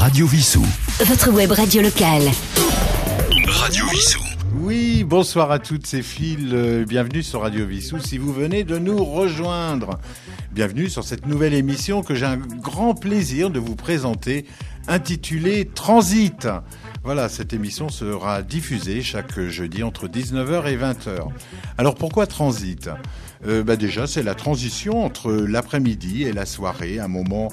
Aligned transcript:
Radio 0.00 0.26
Vissou. 0.26 0.64
Votre 1.04 1.30
web 1.30 1.50
radio 1.52 1.82
locale. 1.82 2.22
Radio 3.46 3.84
Vissou. 3.92 4.20
Oui, 4.62 5.04
bonsoir 5.04 5.50
à 5.50 5.58
toutes 5.58 5.86
ces 5.86 6.02
files. 6.02 6.50
euh, 6.54 6.84
Bienvenue 6.86 7.22
sur 7.22 7.42
Radio 7.42 7.66
Vissou 7.66 7.98
si 7.98 8.16
vous 8.16 8.32
venez 8.32 8.64
de 8.64 8.78
nous 8.78 9.04
rejoindre. 9.04 9.98
Bienvenue 10.52 10.88
sur 10.88 11.04
cette 11.04 11.26
nouvelle 11.26 11.52
émission 11.54 12.02
que 12.02 12.14
j'ai 12.14 12.24
un 12.24 12.38
grand 12.38 12.94
plaisir 12.94 13.50
de 13.50 13.58
vous 13.58 13.76
présenter 13.76 14.46
intitulée 14.88 15.66
Transit. 15.66 16.48
Voilà, 17.04 17.28
cette 17.28 17.52
émission 17.52 17.90
sera 17.90 18.42
diffusée 18.42 19.02
chaque 19.02 19.38
jeudi 19.48 19.82
entre 19.82 20.08
19h 20.08 20.66
et 20.66 20.76
20h. 20.78 21.28
Alors 21.78 21.94
pourquoi 21.94 22.26
Transit? 22.26 22.88
Euh, 23.46 23.62
bah 23.62 23.76
Déjà, 23.76 24.06
c'est 24.06 24.22
la 24.22 24.34
transition 24.34 25.04
entre 25.04 25.30
l'après-midi 25.32 26.24
et 26.24 26.32
la 26.32 26.46
soirée, 26.46 26.98
un 26.98 27.08
moment 27.08 27.48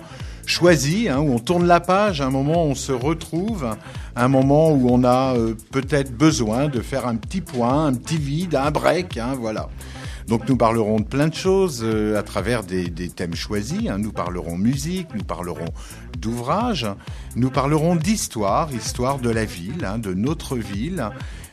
choisi, 0.48 1.09
hein, 1.09 1.20
où 1.20 1.34
on 1.34 1.39
tourne 1.39 1.68
la 1.68 1.79
page, 1.79 2.21
un 2.21 2.32
moment 2.32 2.66
où 2.66 2.70
on 2.71 2.75
se 2.75 2.91
retrouve, 2.93 3.68
un 4.15 4.28
moment 4.29 4.71
où 4.71 4.89
on 4.89 5.04
a 5.04 5.36
euh, 5.36 5.54
peut-être 5.71 6.11
besoin 6.18 6.70
de 6.70 6.82
faire 6.82 7.06
un 7.06 7.18
petit 7.18 7.42
point, 7.42 7.86
un 7.87 7.93
petit 7.93 8.18
vide, 8.18 8.56
un 8.56 8.71
break, 8.71 9.18
hein, 9.18 9.36
voilà. 9.39 9.70
Donc 10.28 10.50
nous 10.50 10.57
parlerons 10.57 11.00
de 11.00 11.06
plein 11.06 11.28
de 11.28 11.33
choses 11.33 11.82
euh, 11.83 12.18
à 12.20 12.23
travers 12.23 12.64
des, 12.64 12.89
des 12.89 13.10
thèmes 13.10 13.36
choisis. 13.36 13.87
hein. 13.89 13.97
Nous 13.97 14.11
parlerons 14.11 14.57
musique, 14.57 15.07
nous 15.14 15.23
parlerons 15.23 15.70
d'ouvrages, 16.18 16.87
nous 17.36 17.50
parlerons 17.50 17.95
d'histoire, 17.95 18.73
histoire 18.73 19.20
de 19.20 19.29
la 19.29 19.45
ville, 19.45 19.86
hein, 19.86 20.00
de 20.00 20.14
notre 20.14 20.56
ville. 20.57 21.09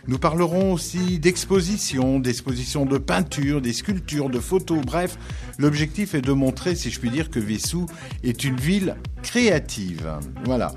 Nous 0.07 0.19
parlerons 0.19 0.73
aussi 0.73 1.19
d'expositions, 1.19 2.19
d'expositions 2.19 2.85
de 2.85 2.99
peinture, 2.99 3.63
des 3.63 3.73
sculptures, 3.73 4.29
de 4.29 4.39
photos. 4.39 4.81
Bref, 4.85 5.17
l'objectif 5.59 6.15
est 6.15 6.21
de 6.21 6.33
montrer, 6.33 6.75
si 6.75 6.91
je 6.91 7.01
puis 7.01 7.11
dire, 7.11 7.31
que 7.31 7.41
Vessou 7.41 7.87
est 8.23 8.45
une 8.45 8.57
ville 8.57 8.97
créative. 9.23 10.19
Voilà. 10.45 10.73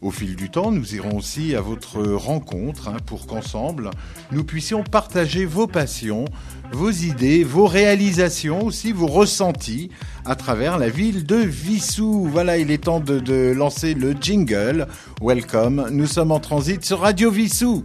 Au 0.00 0.10
fil 0.10 0.34
du 0.34 0.50
temps, 0.50 0.72
nous 0.72 0.96
irons 0.96 1.16
aussi 1.16 1.54
à 1.54 1.60
votre 1.60 2.02
rencontre 2.02 2.88
hein, 2.88 2.96
pour 3.06 3.28
qu'ensemble, 3.28 3.90
nous 4.32 4.42
puissions 4.42 4.82
partager 4.82 5.44
vos 5.44 5.68
passions, 5.68 6.24
vos 6.72 6.90
idées, 6.90 7.44
vos 7.44 7.66
réalisations, 7.66 8.64
aussi 8.64 8.90
vos 8.90 9.06
ressentis 9.06 9.90
à 10.24 10.34
travers 10.34 10.76
la 10.76 10.88
ville 10.88 11.24
de 11.24 11.36
Vissou. 11.36 12.26
Voilà, 12.28 12.58
il 12.58 12.72
est 12.72 12.82
temps 12.82 12.98
de, 12.98 13.20
de 13.20 13.52
lancer 13.56 13.94
le 13.94 14.16
jingle. 14.20 14.88
Welcome, 15.20 15.86
nous 15.92 16.08
sommes 16.08 16.32
en 16.32 16.40
transit 16.40 16.84
sur 16.84 16.98
Radio 16.98 17.30
Vissou. 17.30 17.84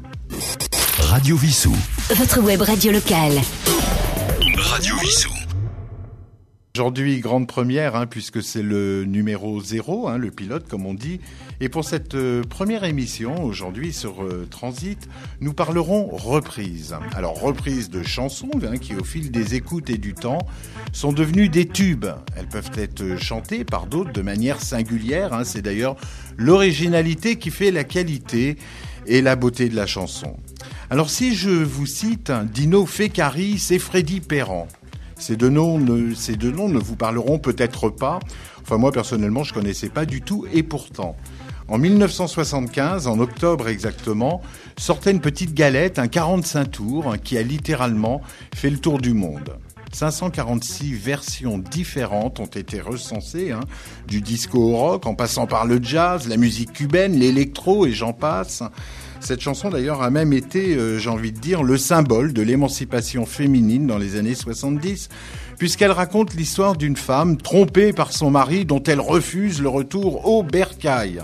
Radio 1.08 1.38
Vissou. 1.38 1.74
Votre 2.10 2.42
web 2.42 2.62
radio 2.62 2.92
locale. 2.92 3.40
Radio 4.58 4.94
Vissou. 4.98 5.30
Aujourd'hui, 6.76 7.22
grande 7.22 7.48
première, 7.48 7.96
hein, 7.96 8.08
puisque 8.08 8.44
c'est 8.44 8.62
le 8.62 9.06
numéro 9.06 9.62
zéro, 9.62 10.10
hein, 10.10 10.18
le 10.18 10.32
pilote, 10.32 10.68
comme 10.68 10.86
on 10.86 10.94
dit. 10.94 11.22
Et 11.62 11.70
pour 11.70 11.86
cette 11.86 12.16
euh, 12.16 12.44
première 12.44 12.84
émission, 12.84 13.42
aujourd'hui, 13.42 13.94
sur 13.94 14.22
euh, 14.22 14.46
Transit, 14.52 15.08
nous 15.40 15.54
parlerons 15.54 16.08
reprise. 16.08 16.94
Alors, 17.16 17.40
reprise 17.40 17.90
de 17.90 18.04
chansons 18.04 18.52
hein, 18.66 18.78
qui, 18.78 18.94
au 18.94 19.06
fil 19.06 19.32
des 19.32 19.56
écoutes 19.56 19.90
et 19.90 19.98
du 19.98 20.14
temps, 20.14 20.40
sont 20.92 21.14
devenues 21.14 21.48
des 21.48 21.68
tubes. 21.70 22.08
Elles 22.36 22.50
peuvent 22.50 22.72
être 22.76 23.18
chantées 23.18 23.64
par 23.64 23.88
d'autres 23.88 24.12
de 24.12 24.22
manière 24.22 24.62
singulière. 24.62 25.34
hein. 25.34 25.46
C'est 25.46 25.62
d'ailleurs 25.62 25.96
l'originalité 26.36 27.38
qui 27.38 27.50
fait 27.50 27.72
la 27.72 27.86
qualité 27.86 28.58
et 29.08 29.22
la 29.22 29.38
beauté 29.38 29.70
de 29.70 29.76
la 29.76 29.88
chanson. 29.88 30.36
Alors, 30.90 31.10
si 31.10 31.36
je 31.36 31.50
vous 31.50 31.86
cite 31.86 32.32
Dino 32.54 32.86
Feccaris 32.86 33.68
et 33.72 33.80
Freddy 33.80 34.22
Perran, 34.22 34.68
ces 35.20 35.36
deux 35.36 35.50
noms 35.50 35.80
ne, 35.80 36.80
vous 36.80 36.96
parleront 36.96 37.40
peut-être 37.40 37.90
pas. 37.90 38.20
Enfin, 38.62 38.78
moi, 38.78 38.92
personnellement, 38.92 39.44
je 39.44 39.54
connaissais 39.54 39.90
pas 39.90 40.06
du 40.06 40.22
tout. 40.22 40.46
Et 40.54 40.64
pourtant, 40.64 41.16
en 41.68 41.78
1975, 41.78 43.08
en 43.08 43.20
octobre 43.20 43.68
exactement, 43.68 44.42
sortait 44.78 45.12
une 45.12 45.22
petite 45.22 45.54
galette, 45.54 46.00
un 46.00 46.08
45 46.08 46.72
tours, 46.72 47.16
qui 47.24 47.38
a 47.38 47.42
littéralement 47.42 48.22
fait 48.56 48.70
le 48.70 48.78
tour 48.78 49.00
du 49.00 49.14
monde. 49.14 49.58
546 49.94 50.94
versions 50.94 51.58
différentes 51.58 52.40
ont 52.40 52.46
été 52.46 52.80
recensées, 52.82 53.52
hein, 53.52 53.62
du 54.08 54.22
disco 54.22 54.60
au 54.60 54.78
rock, 54.78 55.06
en 55.08 55.16
passant 55.16 55.48
par 55.48 55.66
le 55.66 55.82
jazz, 55.82 56.28
la 56.28 56.38
musique 56.38 56.74
cubaine, 56.74 57.18
l'électro 57.18 57.86
et 57.86 57.92
j'en 57.92 58.14
passe. 58.14 58.64
Cette 59.20 59.42
chanson 59.42 59.70
d'ailleurs 59.70 60.02
a 60.02 60.10
même 60.10 60.32
été, 60.32 60.76
euh, 60.76 61.00
j'ai 61.00 61.10
envie 61.10 61.32
de 61.32 61.40
dire, 61.40 61.64
le 61.64 61.78
symbole 61.78 62.34
de 62.34 62.42
l'émancipation 62.42 63.26
féminine 63.26 63.88
dans 63.88 63.98
les 63.98 64.16
années 64.16 64.36
70, 64.36 65.10
puisqu'elle 65.58 65.92
raconte 65.92 66.34
l'histoire 66.34 66.78
d'une 66.78 66.96
femme 66.96 67.38
trompée 67.38 67.94
par 67.94 68.14
son 68.14 68.30
mari 68.30 68.66
dont 68.66 68.82
elle 68.84 69.02
refuse 69.02 69.62
le 69.62 69.70
retour 69.70 70.28
au 70.28 70.44
bercail. 70.44 71.22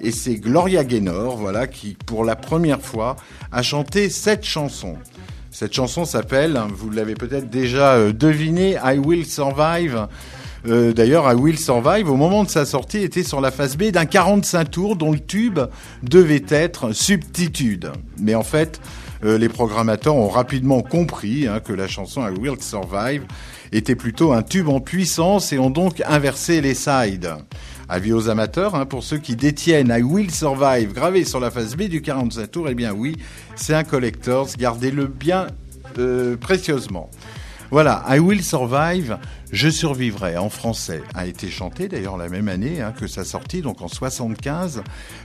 Et 0.00 0.12
c'est 0.12 0.36
Gloria 0.36 0.84
Gaynor, 0.84 1.36
voilà, 1.36 1.66
qui 1.66 1.96
pour 2.06 2.24
la 2.24 2.36
première 2.36 2.80
fois 2.80 3.16
a 3.52 3.62
chanté 3.62 4.08
cette 4.08 4.44
chanson. 4.44 4.96
Cette 5.50 5.74
chanson 5.74 6.04
s'appelle, 6.04 6.56
hein, 6.56 6.68
vous 6.72 6.90
l'avez 6.90 7.14
peut-être 7.14 7.50
déjà 7.50 7.94
euh, 7.94 8.12
deviné, 8.12 8.76
I 8.84 8.98
Will 8.98 9.26
Survive. 9.26 10.06
Euh, 10.66 10.92
D'ailleurs, 10.92 11.30
I 11.30 11.34
Will 11.34 11.58
Survive, 11.58 12.10
au 12.10 12.16
moment 12.16 12.44
de 12.44 12.48
sa 12.48 12.64
sortie, 12.64 12.98
était 12.98 13.22
sur 13.22 13.40
la 13.40 13.50
phase 13.50 13.76
B 13.76 13.84
d'un 13.84 14.04
45 14.04 14.70
tours 14.70 14.96
dont 14.96 15.12
le 15.12 15.20
tube 15.20 15.60
devait 16.02 16.44
être 16.48 16.92
Subtitude. 16.92 17.90
Mais 18.18 18.34
en 18.34 18.42
fait, 18.42 18.80
euh, 19.24 19.38
les 19.38 19.48
programmateurs 19.48 20.16
ont 20.16 20.28
rapidement 20.28 20.82
compris 20.82 21.46
hein, 21.46 21.60
que 21.60 21.72
la 21.72 21.88
chanson 21.88 22.22
I 22.26 22.38
Will 22.38 22.60
Survive 22.60 23.22
était 23.72 23.94
plutôt 23.94 24.32
un 24.32 24.42
tube 24.42 24.68
en 24.68 24.80
puissance 24.80 25.52
et 25.52 25.58
ont 25.58 25.70
donc 25.70 26.02
inversé 26.06 26.60
les 26.60 26.74
sides. 26.74 27.30
Avis 27.88 28.12
aux 28.12 28.28
amateurs, 28.28 28.74
hein, 28.74 28.86
pour 28.86 29.02
ceux 29.02 29.18
qui 29.18 29.36
détiennent 29.36 29.94
I 29.96 30.02
Will 30.02 30.30
Survive 30.30 30.92
gravé 30.92 31.24
sur 31.24 31.40
la 31.40 31.50
face 31.50 31.74
B 31.76 31.82
du 31.82 32.02
45 32.02 32.50
tours, 32.50 32.68
eh 32.68 32.74
bien 32.74 32.92
oui, 32.92 33.16
c'est 33.56 33.74
un 33.74 33.84
collectors, 33.84 34.48
gardez-le 34.58 35.06
bien 35.06 35.48
euh, 35.98 36.36
précieusement. 36.36 37.10
Voilà, 37.70 38.04
I 38.08 38.18
Will 38.18 38.42
Survive, 38.42 39.18
Je 39.52 39.68
survivrai 39.68 40.36
en 40.36 40.48
français, 40.48 41.02
a 41.14 41.26
été 41.26 41.50
chanté 41.50 41.88
d'ailleurs 41.88 42.16
la 42.16 42.28
même 42.28 42.48
année 42.48 42.80
hein, 42.80 42.92
que 42.96 43.08
sa 43.08 43.24
sortie, 43.24 43.62
donc 43.62 43.82
en 43.82 43.88
75, 43.88 44.82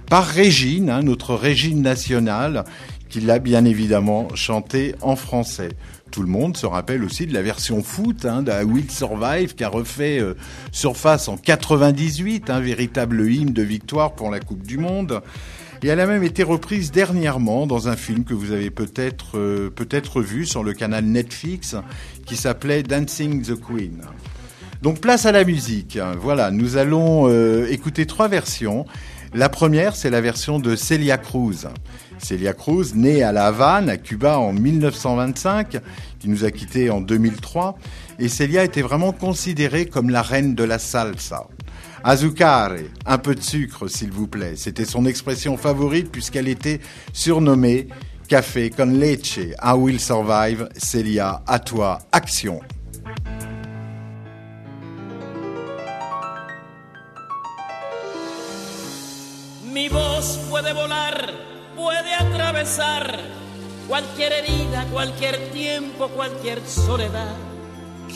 par 0.09 0.25
Régine, 0.25 0.89
hein, 0.89 1.03
notre 1.03 1.35
Régine 1.35 1.83
nationale, 1.83 2.63
qui 3.07 3.21
l'a 3.21 3.37
bien 3.37 3.65
évidemment 3.65 4.27
chanté 4.33 4.95
en 5.01 5.15
français. 5.15 5.69
Tout 6.09 6.23
le 6.23 6.27
monde 6.27 6.57
se 6.57 6.65
rappelle 6.65 7.03
aussi 7.03 7.27
de 7.27 7.33
la 7.35 7.43
version 7.43 7.83
foot 7.83 8.25
hein, 8.25 8.41
de 8.41 8.51
Will 8.63 8.89
Survive 8.89 9.53
qui 9.53 9.63
a 9.63 9.69
refait 9.69 10.19
euh, 10.19 10.35
surface 10.71 11.27
en 11.27 11.37
98, 11.37 12.49
un 12.49 12.61
véritable 12.61 13.29
hymne 13.29 13.53
de 13.53 13.61
victoire 13.61 14.15
pour 14.15 14.31
la 14.31 14.39
Coupe 14.39 14.65
du 14.65 14.79
Monde. 14.79 15.21
Et 15.83 15.87
elle 15.87 15.99
a 15.99 16.07
même 16.07 16.23
été 16.23 16.43
reprise 16.43 16.91
dernièrement 16.91 17.67
dans 17.67 17.87
un 17.87 17.95
film 17.95 18.23
que 18.23 18.33
vous 18.33 18.51
avez 18.51 18.69
peut-être 18.69 19.37
euh, 19.37 19.69
peut-être 19.69 20.21
vu 20.21 20.45
sur 20.45 20.63
le 20.63 20.73
canal 20.73 21.05
Netflix 21.05 21.75
qui 22.25 22.35
s'appelait 22.35 22.83
Dancing 22.83 23.43
the 23.43 23.59
Queen. 23.59 24.01
Donc 24.81 24.99
place 24.99 25.25
à 25.25 25.31
la 25.31 25.43
musique. 25.43 25.99
Voilà, 26.21 26.51
nous 26.51 26.77
allons 26.77 27.27
euh, 27.27 27.67
écouter 27.69 28.05
trois 28.05 28.27
versions. 28.27 28.85
La 29.33 29.49
première, 29.49 29.95
c'est 29.95 30.09
la 30.09 30.21
version 30.21 30.59
de 30.59 30.75
Celia 30.75 31.17
Cruz. 31.17 31.67
Celia 32.19 32.53
Cruz, 32.53 32.93
née 32.95 33.21
à 33.21 33.31
La 33.31 33.47
Havane, 33.47 33.89
à 33.89 33.97
Cuba 33.97 34.39
en 34.39 34.53
1925, 34.53 35.79
qui 36.19 36.29
nous 36.29 36.45
a 36.45 36.51
quittés 36.51 36.89
en 36.89 37.01
2003. 37.01 37.77
Et 38.19 38.29
Celia 38.29 38.63
était 38.63 38.81
vraiment 38.81 39.11
considérée 39.11 39.87
comme 39.87 40.09
la 40.09 40.21
reine 40.21 40.55
de 40.55 40.63
la 40.63 40.79
salsa. 40.79 41.47
Azucare, 42.07 42.91
un 43.07 43.17
peu 43.17 43.33
de 43.33 43.41
sucre 43.41 43.87
s'il 43.87 44.11
vous 44.11 44.27
plaît. 44.27 44.55
C'était 44.57 44.85
son 44.85 45.07
expression 45.07 45.57
favorite 45.57 46.11
puisqu'elle 46.11 46.47
était 46.47 46.79
surnommée 47.13 47.87
Café 48.27 48.69
con 48.69 48.99
leche. 48.99 49.39
I 49.39 49.73
will 49.75 49.99
survive. 49.99 50.69
Celia, 50.77 51.41
à 51.47 51.57
toi, 51.57 51.97
action. 52.11 52.59
Mi 59.73 59.87
voz 59.89 60.39
puede 60.47 60.73
volar, 60.73 61.33
puede 61.75 62.13
atravesar 62.13 63.19
cualquier 63.87 64.31
herida, 64.31 64.85
cualquier 64.91 65.51
tiempo, 65.51 66.07
cualquier 66.09 66.61
soledad, 66.67 67.35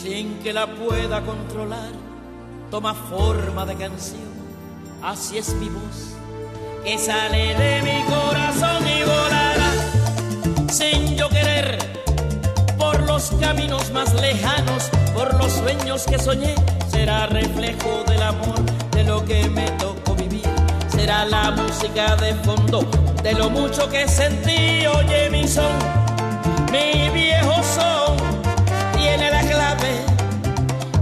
sin 0.00 0.38
que 0.44 0.52
la 0.52 0.68
pueda 0.68 1.22
controlar. 1.22 2.09
Toma 2.70 2.94
forma 2.94 3.66
de 3.66 3.74
canción, 3.74 4.30
así 5.02 5.38
es 5.38 5.54
mi 5.54 5.68
voz, 5.68 6.14
que 6.84 6.96
sale 6.98 7.56
de 7.56 7.82
mi 7.82 8.04
corazón 8.04 8.86
y 8.86 9.02
volará 9.02 10.70
sin 10.70 11.16
yo 11.16 11.28
querer 11.28 11.78
por 12.78 13.00
los 13.02 13.32
caminos 13.40 13.90
más 13.90 14.14
lejanos, 14.14 14.88
por 15.12 15.34
los 15.34 15.52
sueños 15.52 16.04
que 16.04 16.16
soñé, 16.20 16.54
será 16.88 17.26
reflejo 17.26 18.04
del 18.06 18.22
amor, 18.22 18.62
de 18.92 19.02
lo 19.02 19.24
que 19.24 19.48
me 19.48 19.68
tocó 19.72 20.14
vivir, 20.14 20.48
será 20.88 21.24
la 21.24 21.50
música 21.50 22.14
de 22.16 22.36
fondo, 22.36 22.88
de 23.24 23.32
lo 23.32 23.50
mucho 23.50 23.88
que 23.88 24.06
sentí, 24.06 24.86
oye 24.86 25.28
mi 25.28 25.48
son, 25.48 25.72
mi 26.70 27.10
viejo 27.10 27.52
son, 27.74 28.16
tiene 28.96 29.28
la 29.28 29.40
clave 29.40 30.09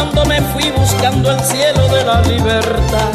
Cuando 0.00 0.24
me 0.24 0.40
fui 0.40 0.70
buscando 0.70 1.30
el 1.30 1.38
cielo 1.40 1.86
de 1.88 2.02
la 2.02 2.22
libertad. 2.22 3.10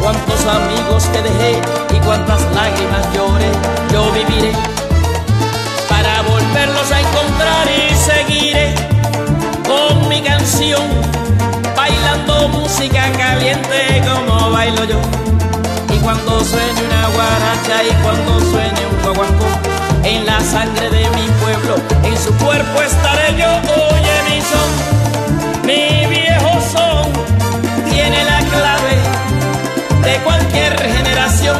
Cuántos 0.00 0.46
amigos 0.46 1.02
que 1.06 1.20
dejé 1.22 1.60
y 1.92 1.98
cuántas 2.06 2.40
lágrimas 2.54 3.04
lloré, 3.12 3.50
yo 3.92 4.12
viviré 4.12 4.52
para 5.88 6.22
volverlos 6.22 6.92
a 6.92 7.00
encontrar 7.00 7.66
y 7.66 7.94
seguiré 7.96 8.74
con 9.66 10.08
mi 10.08 10.22
canción, 10.22 10.82
bailando 11.76 12.48
música 12.48 13.10
caliente 13.18 14.04
como 14.06 14.52
bailo 14.52 14.84
yo. 14.84 15.00
Y 15.92 15.98
cuando 15.98 16.44
sueñe 16.44 16.80
una 16.86 17.08
guaracha 17.08 17.82
y 17.82 17.92
cuando 18.04 18.38
sueñe 18.52 18.86
un 18.86 19.02
guaguancó, 19.02 19.46
en 20.04 20.24
la 20.26 20.38
sangre 20.40 20.90
de 20.90 21.10
mi 21.10 21.26
pueblo, 21.42 21.74
en 22.04 22.16
su 22.16 22.32
cuerpo 22.34 22.82
estaré 22.82 23.36
yo, 23.36 23.48
oye 23.48 24.14
mi 24.28 24.40
son 24.42 24.94
mi 25.66 26.03
tiene 27.90 28.24
la 28.24 28.38
clave 28.38 28.96
de 30.02 30.16
cualquier 30.24 30.76
generación 30.80 31.56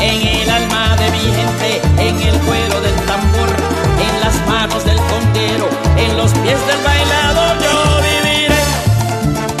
en 0.00 0.26
el 0.26 0.50
alma 0.50 0.96
de 0.96 1.10
mi 1.10 1.18
gente, 1.18 1.80
en 1.98 2.20
el 2.20 2.38
cuero 2.40 2.80
del 2.80 2.94
tambor, 3.06 3.48
en 3.98 4.20
las 4.20 4.36
manos 4.46 4.84
del 4.84 4.98
conguero, 4.98 5.68
en 5.96 6.16
los 6.16 6.32
pies 6.32 6.58
del 6.66 6.80
bailado 6.84 7.54
yo 7.62 8.02
viviré. 8.02 8.62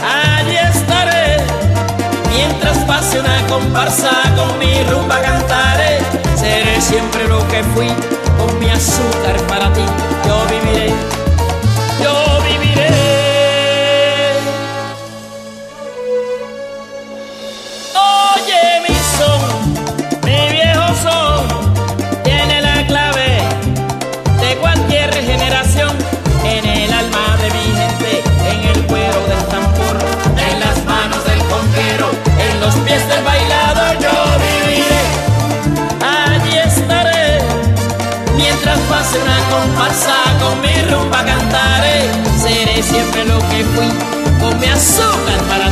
Allí 0.04 0.56
estaré 0.56 1.38
mientras 2.28 2.78
pase 2.84 3.20
una 3.20 3.46
comparsa 3.48 4.10
con 4.36 4.58
mi 4.58 4.82
rumba 4.84 5.20
cantaré. 5.22 6.00
Seré 6.36 6.80
siempre 6.80 7.26
lo 7.28 7.46
que 7.48 7.62
fui 7.74 7.88
con 8.38 8.58
mi 8.58 8.70
azúcar 8.70 9.36
para 9.48 9.72
ti. 9.72 10.17
Siempre 42.98 43.24
lo 43.26 43.38
que 43.38 43.64
fui, 43.74 43.88
con 44.40 44.58
mi 44.58 44.66
azúcar 44.66 45.40
para 45.48 45.67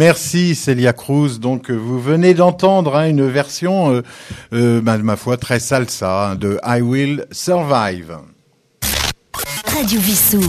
Merci 0.00 0.54
Celia 0.54 0.94
Cruz. 0.94 1.40
Donc 1.40 1.70
euh, 1.70 1.74
vous 1.74 2.00
venez 2.00 2.32
d'entendre 2.32 2.96
hein, 2.96 3.06
une 3.06 3.28
version, 3.28 3.92
euh, 3.92 4.02
euh, 4.54 4.80
bah, 4.80 4.96
ma 4.96 5.14
foi, 5.14 5.36
très 5.36 5.60
salsa 5.60 6.30
hein, 6.30 6.36
de 6.36 6.58
I 6.64 6.80
Will 6.80 7.26
Survive. 7.30 8.16
Radio 9.66 10.00
Vissou. 10.00 10.40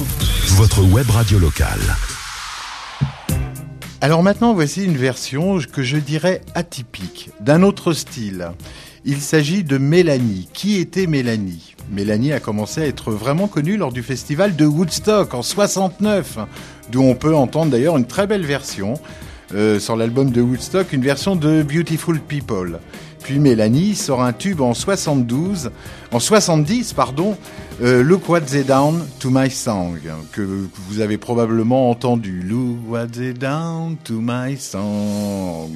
Votre 0.51 0.89
web 0.93 1.09
radio 1.09 1.37
locale. 1.37 1.81
Alors 3.99 4.23
maintenant, 4.23 4.53
voici 4.53 4.85
une 4.85 4.95
version 4.95 5.59
que 5.59 5.83
je 5.83 5.97
dirais 5.97 6.39
atypique, 6.55 7.31
d'un 7.41 7.61
autre 7.61 7.91
style. 7.91 8.51
Il 9.03 9.19
s'agit 9.19 9.65
de 9.65 9.77
Mélanie. 9.77 10.47
Qui 10.53 10.77
était 10.77 11.07
Mélanie? 11.07 11.75
Mélanie 11.91 12.31
a 12.31 12.39
commencé 12.39 12.83
à 12.83 12.87
être 12.87 13.11
vraiment 13.11 13.49
connue 13.49 13.75
lors 13.75 13.91
du 13.91 14.01
festival 14.01 14.55
de 14.55 14.65
Woodstock 14.65 15.33
en 15.33 15.41
69, 15.41 16.37
d'où 16.89 17.01
on 17.01 17.15
peut 17.15 17.35
entendre 17.35 17.71
d'ailleurs 17.71 17.97
une 17.97 18.07
très 18.07 18.27
belle 18.27 18.45
version 18.45 18.93
euh, 19.53 19.79
sur 19.79 19.95
l'album 19.95 20.31
de 20.31 20.41
Woodstock 20.41 20.93
une 20.93 21.01
version 21.01 21.35
de 21.35 21.63
Beautiful 21.63 22.19
People. 22.19 22.79
Puis 23.23 23.39
Mélanie 23.39 23.95
sort 23.95 24.23
un 24.23 24.33
tube 24.33 24.61
en 24.61 24.73
72, 24.73 25.71
en 26.11 26.19
70 26.19 26.93
pardon, 26.93 27.37
euh, 27.81 28.03
Look 28.03 28.27
What's 28.29 28.53
Down 28.65 29.05
to 29.19 29.29
My 29.29 29.49
Song 29.49 29.99
que 30.31 30.41
vous 30.41 30.99
avez 30.99 31.17
probablement 31.17 31.89
entendu. 31.89 32.41
Look 32.41 32.77
What's 32.87 33.17
Down 33.17 33.97
to 34.03 34.19
My 34.21 34.57
Song. 34.57 35.69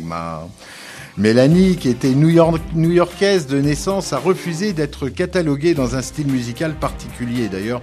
Mélanie, 1.17 1.77
qui 1.77 1.87
était 1.87 2.13
new-yorkaise 2.13 3.47
de 3.47 3.61
naissance, 3.61 4.11
a 4.11 4.17
refusé 4.17 4.73
d'être 4.73 5.07
cataloguée 5.07 5.73
dans 5.73 5.95
un 5.95 6.01
style 6.01 6.27
musical 6.27 6.75
particulier. 6.75 7.47
D'ailleurs, 7.47 7.81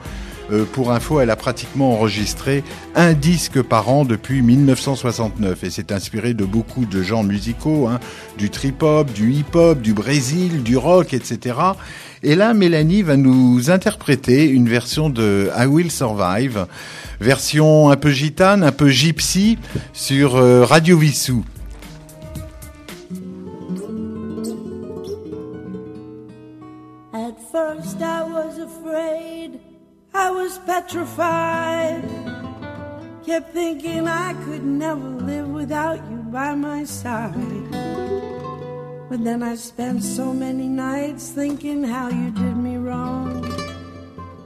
euh, 0.52 0.64
pour 0.64 0.92
info, 0.92 1.20
elle 1.20 1.30
a 1.30 1.36
pratiquement 1.36 1.92
enregistré 1.92 2.62
un 2.94 3.14
disque 3.14 3.62
par 3.62 3.88
an 3.88 4.04
depuis 4.04 4.42
1969 4.42 5.64
et 5.64 5.70
s'est 5.70 5.92
inspirée 5.92 6.34
de 6.34 6.44
beaucoup 6.44 6.84
de 6.84 7.02
genres 7.02 7.24
musicaux, 7.24 7.88
hein, 7.88 7.98
du 8.36 8.50
trip-hop, 8.50 9.10
du 9.12 9.32
hip-hop, 9.32 9.80
du 9.80 9.94
Brésil, 9.94 10.62
du 10.62 10.76
rock, 10.76 11.14
etc. 11.14 11.56
Et 12.22 12.34
là, 12.34 12.54
Mélanie 12.54 13.02
va 13.02 13.16
nous 13.16 13.70
interpréter 13.70 14.48
une 14.48 14.68
version 14.68 15.10
de 15.10 15.50
I 15.58 15.66
Will 15.66 15.90
Survive, 15.90 16.66
version 17.20 17.90
un 17.90 17.96
peu 17.96 18.10
gitane, 18.10 18.62
un 18.62 18.72
peu 18.72 18.88
gypsy, 18.90 19.58
sur 19.92 20.36
euh, 20.36 20.64
Radio 20.64 20.98
Vissou. 20.98 21.44
I 30.14 30.30
was 30.30 30.58
petrified. 30.58 32.04
Kept 33.24 33.52
thinking 33.52 34.06
I 34.06 34.34
could 34.44 34.64
never 34.64 35.08
live 35.08 35.48
without 35.48 35.98
you 36.10 36.16
by 36.16 36.54
my 36.54 36.84
side. 36.84 37.70
But 39.08 39.24
then 39.24 39.42
I 39.42 39.54
spent 39.54 40.02
so 40.02 40.32
many 40.32 40.68
nights 40.68 41.30
thinking 41.30 41.84
how 41.84 42.08
you 42.08 42.30
did 42.30 42.56
me 42.56 42.76
wrong, 42.76 43.44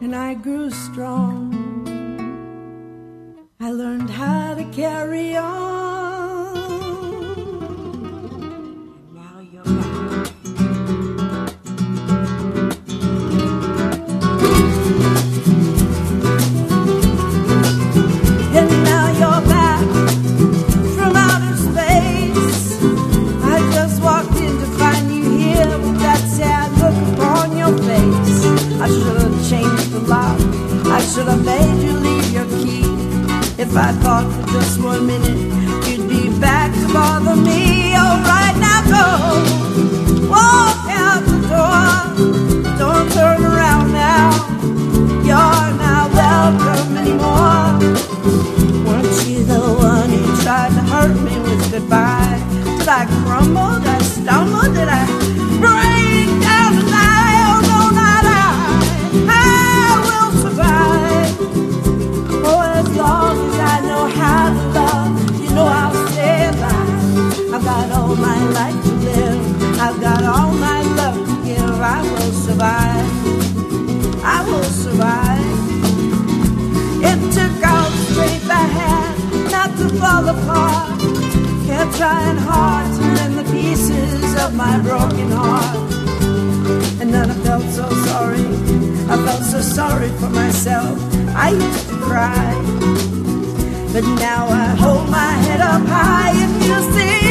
and 0.01 0.15
I 0.15 0.35
grew 0.35 0.71
strong. 0.71 1.55
I 3.61 3.71
learned 3.71 4.11
how 4.11 4.55
to 4.55 4.65
carry 4.73 5.37
on. 5.37 5.86
I 33.79 33.93
thought 33.93 34.25
for 34.33 34.53
just 34.53 34.81
one 34.81 35.07
minute 35.07 35.37
you'd 35.87 36.09
be 36.09 36.31
back 36.41 36.73
to 36.73 36.93
bother 36.95 37.37
me. 37.37 37.95
All 37.95 38.19
right, 38.25 38.57
now 38.57 38.81
go. 38.89 39.05
Walk 40.33 40.89
out 40.89 41.23
the 41.29 41.39
door. 41.53 42.79
Don't 42.79 43.13
turn 43.13 43.45
around 43.45 43.93
now. 43.93 44.33
You're 45.29 45.71
not 45.77 46.11
welcome 46.15 46.97
anymore. 46.97 47.77
Weren't 48.87 49.29
you 49.29 49.45
the 49.45 49.61
one 49.77 50.09
who 50.09 50.43
tried 50.43 50.71
to 50.71 50.83
hurt 50.93 51.15
me 51.21 51.39
with 51.41 51.71
goodbye? 51.71 52.41
Did 52.79 52.89
I 52.89 53.05
crumble? 53.25 53.79
Did 53.81 53.89
I 53.89 53.99
stumble? 54.01 54.73
Did 54.73 54.89
I 54.89 55.26
my 68.19 68.39
life 68.51 68.83
to 68.85 68.93
live. 68.93 69.81
I've 69.81 70.01
got 70.01 70.25
all 70.25 70.53
my 70.53 70.83
love 71.01 71.27
to 71.29 71.45
give. 71.45 71.61
I 71.61 72.03
will 72.03 72.33
survive. 72.33 73.11
I 74.25 74.39
will 74.49 74.71
survive. 74.85 75.57
It 77.11 77.19
took 77.37 77.57
all 77.71 77.91
the 77.91 78.03
strength 78.11 78.51
I 78.51 78.67
had 78.81 79.15
not 79.51 79.71
to 79.79 79.89
fall 80.01 80.29
apart. 80.29 81.01
Kept 81.67 81.97
trying 81.97 82.39
hard 82.39 82.87
to 82.97 83.03
mend 83.17 83.39
the 83.39 83.45
pieces 83.53 84.35
of 84.43 84.55
my 84.55 84.79
broken 84.81 85.31
heart. 85.31 85.77
And 87.01 87.13
then 87.13 87.31
I 87.31 87.35
felt 87.45 87.65
so 87.65 87.89
sorry. 88.09 88.47
I 89.13 89.17
felt 89.27 89.43
so 89.45 89.61
sorry 89.61 90.09
for 90.21 90.31
myself. 90.31 90.99
I 91.37 91.51
used 91.51 91.89
to 91.91 91.97
cry. 91.97 92.47
But 93.93 94.05
now 94.21 94.47
I 94.49 94.67
hold 94.83 95.09
my 95.11 95.33
head 95.47 95.61
up 95.61 95.83
high 95.87 96.33
and 96.35 96.65
you 96.65 96.93
see 96.93 97.26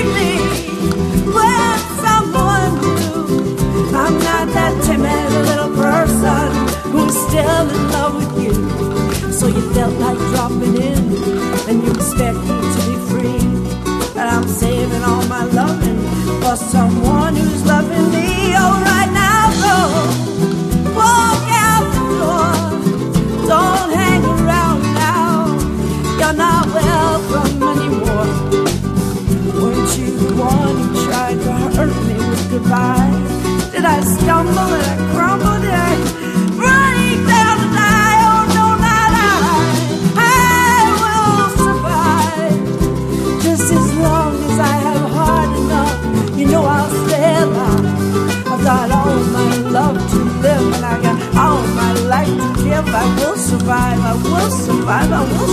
survive. 53.46 54.00
I 54.00 54.14
will 54.14 54.50
survive. 54.50 55.12
I 55.12 55.22
will 55.22 55.48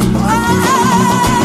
survive. 0.00 1.41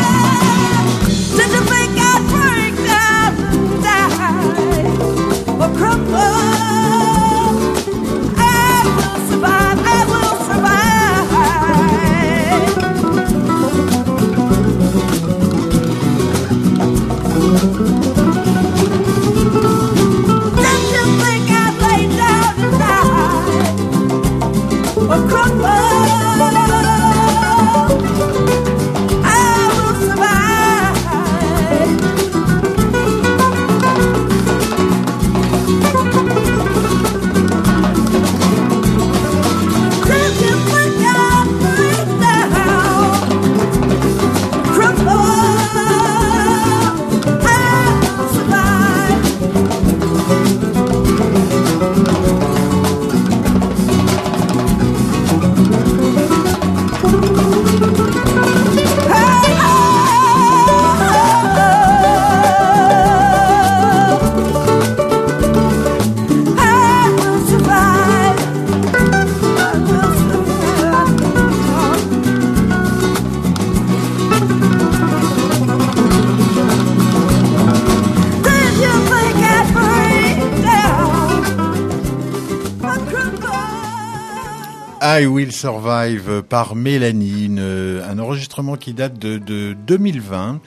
Survive 85.58 86.44
par 86.48 86.76
Mélanie, 86.76 87.46
une- 87.46 88.02
un 88.08 88.20
enregistrement 88.20 88.76
qui 88.76 88.94
date 88.94 89.18
de, 89.18 89.38
de 89.38 89.76
2020. 89.88 90.60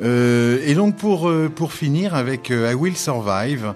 Euh, 0.00 0.58
et 0.64 0.74
donc 0.74 0.96
pour 0.96 1.28
euh, 1.28 1.48
pour 1.54 1.72
finir 1.72 2.14
avec 2.14 2.50
euh, 2.50 2.70
I 2.72 2.74
Will 2.74 2.96
Survive, 2.96 3.74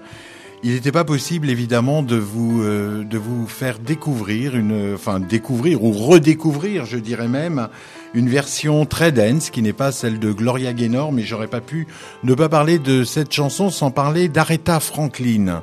il 0.63 0.71
n'était 0.73 0.91
pas 0.91 1.03
possible 1.03 1.49
évidemment 1.49 2.01
de 2.01 2.15
vous 2.15 2.61
euh, 2.63 3.03
de 3.03 3.17
vous 3.17 3.47
faire 3.47 3.77
découvrir 3.79 4.55
une 4.55 4.93
enfin 4.95 5.19
découvrir 5.19 5.83
ou 5.83 5.91
redécouvrir, 5.91 6.85
je 6.85 6.97
dirais 6.97 7.27
même 7.27 7.67
une 8.13 8.27
version 8.29 8.85
très 8.85 9.11
dense 9.11 9.49
qui 9.51 9.61
n'est 9.61 9.73
pas 9.73 9.91
celle 9.91 10.17
de 10.19 10.31
Gloria 10.31 10.73
Gaynor, 10.73 11.11
mais 11.11 11.23
j'aurais 11.23 11.47
pas 11.47 11.61
pu 11.61 11.87
ne 12.23 12.33
pas 12.33 12.49
parler 12.49 12.79
de 12.79 13.03
cette 13.03 13.31
chanson 13.31 13.69
sans 13.69 13.91
parler 13.91 14.27
d'Aretha 14.27 14.79
Franklin. 14.79 15.61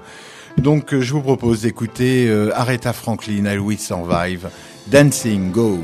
Donc 0.59 0.95
euh, 0.95 1.01
je 1.01 1.13
vous 1.13 1.23
propose 1.23 1.63
d'écouter 1.63 2.29
euh, 2.29 2.51
Aretha 2.55 2.93
Franklin, 2.93 3.45
I 3.47 3.59
Will 3.59 3.79
Survive, 3.79 4.51
Dancing 4.87 5.51
Go. 5.51 5.81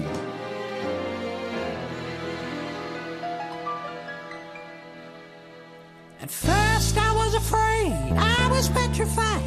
At 6.22 6.30
first 6.30 6.96
I 6.96 7.12
was 7.14 7.34
afraid, 7.34 7.92
I 8.16 8.48
was 8.50 8.68
petrified. 8.68 9.42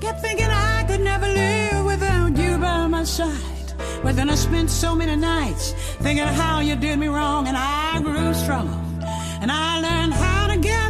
Kept 0.00 0.20
thinking 0.20 0.46
I 0.46 0.84
could 0.86 1.00
never 1.00 1.26
live 1.26 1.84
without 1.84 2.36
you 2.36 2.58
by 2.58 2.86
my 2.86 3.04
side. 3.04 3.74
But 4.02 4.14
then 4.14 4.30
I 4.30 4.36
spent 4.36 4.70
so 4.70 4.94
many 4.94 5.16
nights 5.16 5.72
thinking 6.00 6.26
how 6.26 6.60
you 6.60 6.76
did 6.76 6.98
me 6.98 7.08
wrong, 7.08 7.48
and 7.48 7.56
I 7.56 8.00
grew 8.02 8.34
strong. 8.34 8.68
And 9.40 9.50
I 9.50 9.80
learned 9.80 10.12
how 10.12 10.46
to 10.48 10.56
get 10.58 10.85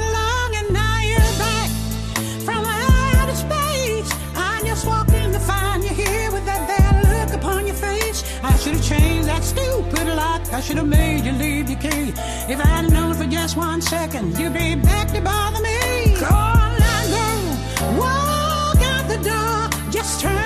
Should've 8.66 8.82
changed 8.82 9.28
that 9.28 9.44
stupid 9.44 10.08
lock. 10.16 10.52
I 10.52 10.60
should've 10.60 10.88
made 10.88 11.24
you 11.24 11.30
leave 11.30 11.70
your 11.70 11.78
key. 11.78 12.12
If 12.48 12.58
I'd 12.58 12.90
known 12.90 13.14
for 13.14 13.24
just 13.24 13.56
one 13.56 13.80
second, 13.80 14.36
you'd 14.36 14.54
be 14.54 14.74
back 14.74 15.06
to 15.12 15.20
bother 15.20 15.62
me. 15.62 16.16
Go 16.18 16.26
on 16.26 16.76
now. 16.76 17.96
Walk 17.96 18.82
out 18.82 19.06
the 19.06 19.18
door. 19.22 19.92
Just 19.92 20.20
turn. 20.20 20.45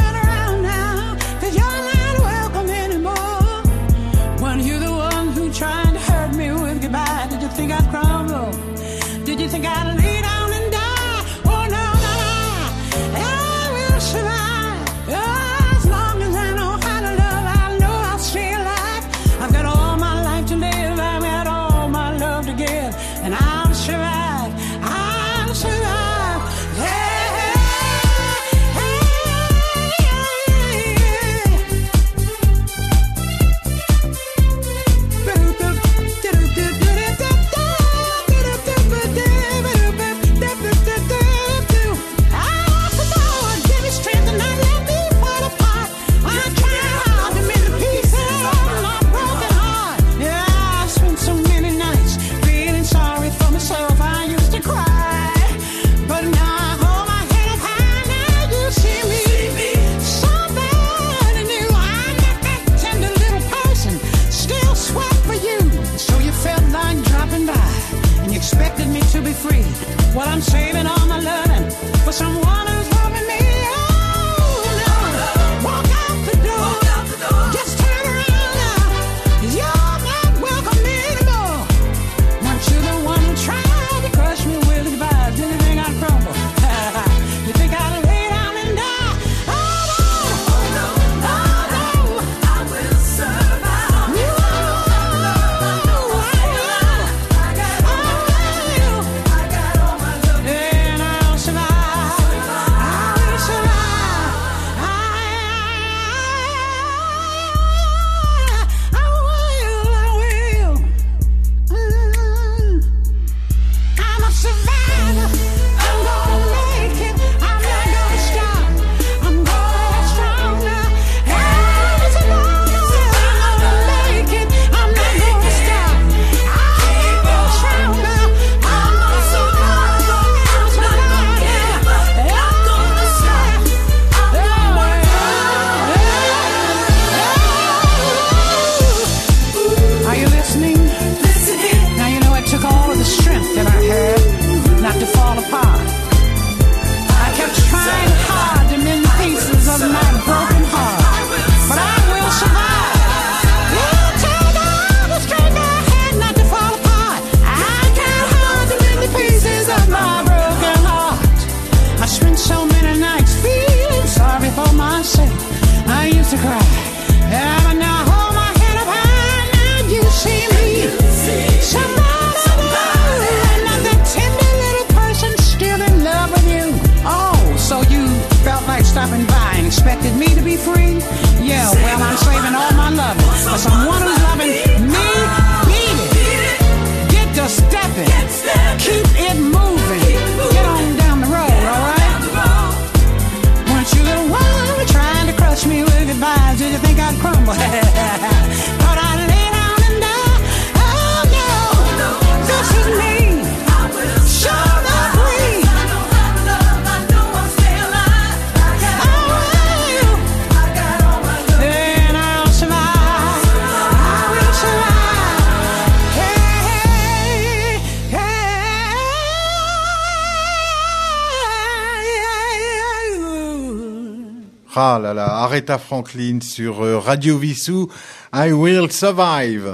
Ah 224.83 224.99
là 224.99 225.12
là, 225.12 225.27
Aretha 225.43 225.77
Franklin 225.77 226.38
sur 226.40 226.83
euh, 226.83 226.99
Radio 226.99 227.37
Vissou, 227.37 227.90
I 228.35 228.51
Will 228.51 228.90
Survive. 228.90 229.71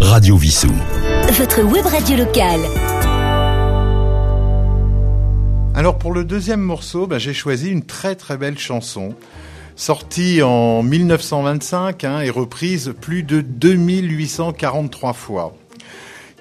Radio 0.00 0.36
Vissou. 0.36 0.72
Votre 1.32 1.62
web 1.62 1.84
radio 1.86 2.18
locale. 2.18 2.60
Alors 5.74 5.98
pour 5.98 6.12
le 6.12 6.22
deuxième 6.22 6.60
morceau, 6.60 7.08
bah, 7.08 7.18
j'ai 7.18 7.34
choisi 7.34 7.68
une 7.68 7.82
très 7.82 8.14
très 8.14 8.36
belle 8.36 8.60
chanson, 8.60 9.16
sortie 9.74 10.40
en 10.44 10.84
1925 10.84 12.04
hein, 12.04 12.20
et 12.20 12.30
reprise 12.30 12.94
plus 13.00 13.24
de 13.24 13.40
2843 13.40 15.12
fois. 15.14 15.52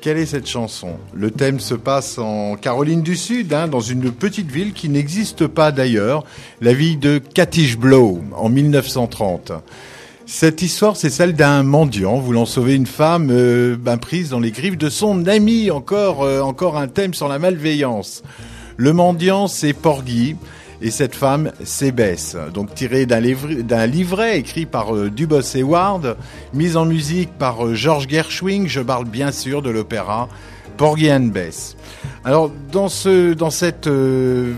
Quelle 0.05 0.19
est 0.19 0.27
cette 0.27 0.47
chanson? 0.47 0.89
Le 1.15 1.31
thème 1.31 1.59
se 1.59 1.73
passe 1.73 2.19
en 2.19 2.57
Caroline 2.57 3.01
du 3.01 3.15
Sud, 3.15 3.51
hein, 3.53 3.67
dans 3.67 3.79
une 3.79 4.11
petite 4.11 4.51
ville 4.51 4.73
qui 4.73 4.87
n'existe 4.87 5.47
pas 5.47 5.71
d'ailleurs, 5.71 6.25
la 6.61 6.75
ville 6.75 6.99
de 6.99 7.19
Blow 7.79 8.21
en 8.37 8.49
1930. 8.49 9.53
Cette 10.27 10.61
histoire, 10.61 10.95
c'est 10.95 11.09
celle 11.09 11.33
d'un 11.33 11.63
mendiant 11.63 12.19
voulant 12.19 12.45
sauver 12.45 12.75
une 12.75 12.85
femme 12.85 13.29
euh, 13.31 13.77
ben, 13.79 13.97
prise 13.97 14.29
dans 14.29 14.39
les 14.39 14.51
griffes 14.51 14.77
de 14.77 14.89
son 14.89 15.25
ami. 15.25 15.71
Encore, 15.71 16.21
euh, 16.21 16.39
encore 16.39 16.77
un 16.77 16.87
thème 16.87 17.15
sur 17.15 17.27
la 17.27 17.39
malveillance. 17.39 18.21
Le 18.77 18.93
mendiant, 18.93 19.47
c'est 19.47 19.73
Porgy. 19.73 20.35
Et 20.85 20.91
cette 20.91 21.15
femme, 21.15 21.51
Bess. 21.95 22.37
Donc 22.53 22.75
tiré 22.75 23.07
d'un 23.07 23.19
livre- 23.19 23.63
d'un 23.63 23.87
livret 23.87 24.37
écrit 24.37 24.67
par 24.67 24.95
euh, 24.95 25.09
Dubos 25.09 25.57
Hayward, 25.57 26.15
mise 26.53 26.77
en 26.77 26.85
musique 26.85 27.31
par 27.39 27.65
euh, 27.65 27.73
George 27.73 28.07
Gershwin. 28.07 28.67
Je 28.67 28.81
parle 28.81 29.05
bien 29.05 29.31
sûr 29.31 29.63
de 29.63 29.71
l'opéra 29.71 30.29
Porgy 30.77 31.11
and 31.11 31.31
Bess. 31.33 31.75
Alors 32.23 32.51
dans 32.71 32.87
ce, 32.87 33.33
dans 33.33 33.49
cette, 33.49 33.87
euh, 33.87 34.53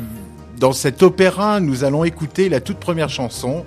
dans 0.59 0.73
cet 0.73 1.01
opéra, 1.01 1.61
nous 1.61 1.85
allons 1.85 2.03
écouter 2.03 2.49
la 2.49 2.59
toute 2.59 2.79
première 2.79 3.09
chanson. 3.09 3.63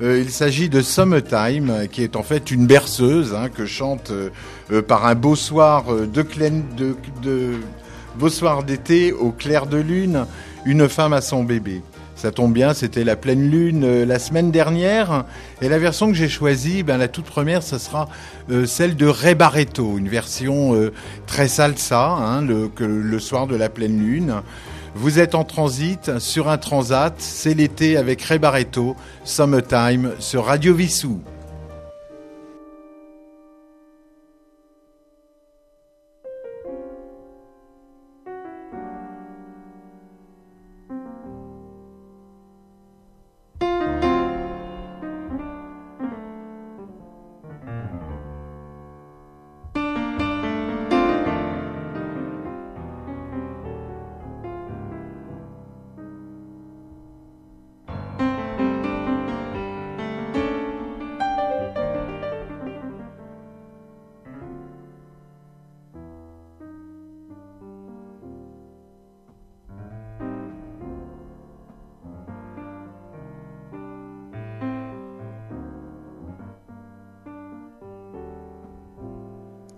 Il 0.00 0.30
s'agit 0.30 0.68
de 0.68 0.82
Summertime, 0.82 1.88
qui 1.90 2.04
est 2.04 2.14
en 2.14 2.22
fait 2.22 2.52
une 2.52 2.66
berceuse 2.66 3.34
hein, 3.34 3.48
que 3.48 3.64
chante 3.64 4.12
par 4.88 5.06
un 5.06 5.14
beau 5.14 5.34
soir 5.36 5.84
de, 5.86 6.96
de 7.22 7.52
beau 8.18 8.28
soir 8.28 8.62
d'été 8.64 9.12
au 9.12 9.30
clair 9.30 9.66
de 9.66 9.78
lune, 9.78 10.26
une 10.64 10.88
femme 10.88 11.12
à 11.12 11.20
son 11.20 11.44
bébé. 11.44 11.80
Ça 12.24 12.32
tombe 12.32 12.54
bien, 12.54 12.72
c'était 12.72 13.04
la 13.04 13.16
pleine 13.16 13.50
lune 13.50 13.84
euh, 13.84 14.06
la 14.06 14.18
semaine 14.18 14.50
dernière. 14.50 15.26
Et 15.60 15.68
la 15.68 15.78
version 15.78 16.06
que 16.08 16.14
j'ai 16.14 16.30
choisie, 16.30 16.82
ben, 16.82 16.96
la 16.96 17.06
toute 17.06 17.26
première, 17.26 17.62
ce 17.62 17.76
sera 17.76 18.08
euh, 18.50 18.64
celle 18.64 18.96
de 18.96 19.06
Ray 19.06 19.36
une 19.98 20.08
version 20.08 20.74
euh, 20.74 20.90
très 21.26 21.48
salsa, 21.48 22.02
hein, 22.02 22.40
le, 22.40 23.18
soir 23.18 23.46
de 23.46 23.56
la 23.56 23.68
pleine 23.68 23.98
lune. 23.98 24.36
Vous 24.94 25.18
êtes 25.18 25.34
en 25.34 25.44
transit 25.44 26.18
sur 26.18 26.48
un 26.48 26.56
transat, 26.56 27.14
c'est 27.18 27.52
l'été 27.52 27.98
avec 27.98 28.22
Ray 28.22 28.40
Summertime 29.24 30.12
sur 30.18 30.46
Radio 30.46 30.72
Vissou. 30.72 31.20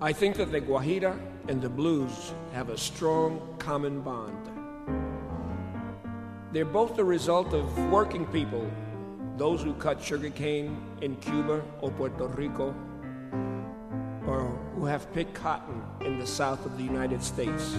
I 0.06 0.12
think 0.12 0.36
that 0.36 0.52
the 0.52 0.60
Guajira 0.60 1.18
and 1.48 1.60
the 1.60 1.68
blues 1.68 2.32
have 2.52 2.68
a 2.68 2.78
strong 2.78 3.56
common 3.58 4.02
bond. 4.02 4.38
They're 6.52 6.64
both 6.64 6.94
the 6.94 7.04
result 7.04 7.52
of 7.52 7.76
working 7.90 8.24
people, 8.26 8.70
those 9.36 9.64
who 9.64 9.74
cut 9.74 10.00
sugarcane 10.00 10.80
in 11.00 11.16
Cuba 11.16 11.60
or 11.80 11.90
Puerto 11.90 12.28
Rico, 12.28 12.72
or 14.28 14.42
who 14.76 14.84
have 14.84 15.12
picked 15.12 15.34
cotton 15.34 15.82
in 16.02 16.20
the 16.20 16.26
south 16.26 16.64
of 16.64 16.78
the 16.78 16.84
United 16.84 17.20
States. 17.20 17.74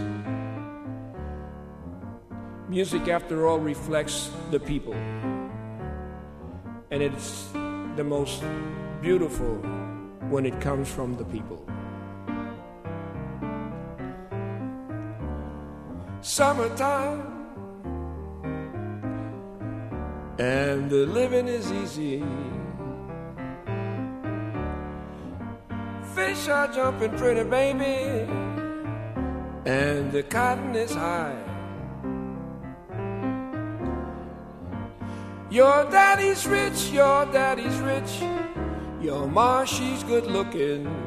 Music, 2.67 3.07
after 3.07 3.47
all, 3.47 3.57
reflects 3.57 4.31
the 4.51 4.59
people, 4.59 4.95
and 6.91 7.01
it's 7.01 7.47
the 7.95 8.03
most 8.03 8.43
beautiful 9.01 9.55
when 10.29 10.45
it 10.45 10.59
comes 10.59 10.89
from 10.89 11.15
the 11.15 11.23
people. 11.23 11.65
Summertime, 16.27 17.21
and 20.37 20.89
the 20.89 21.05
living 21.05 21.47
is 21.47 21.71
easy. 21.71 22.21
Fish 26.13 26.49
are 26.49 26.67
jumping 26.67 27.17
pretty, 27.17 27.45
baby, 27.45 28.29
and 29.65 30.11
the 30.11 30.21
cotton 30.23 30.75
is 30.75 30.93
high. 30.93 31.41
Your 35.49 35.89
daddy's 35.89 36.45
rich, 36.45 36.89
your 36.91 37.25
daddy's 37.27 37.77
rich. 37.77 38.21
Your 39.01 39.27
ma, 39.27 39.63
she's 39.63 40.03
good 40.03 40.27
looking. 40.27 41.06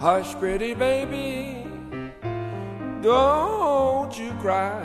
Hush, 0.00 0.34
pretty 0.36 0.72
baby, 0.72 1.62
don't 3.02 4.10
you 4.16 4.32
cry. 4.40 4.80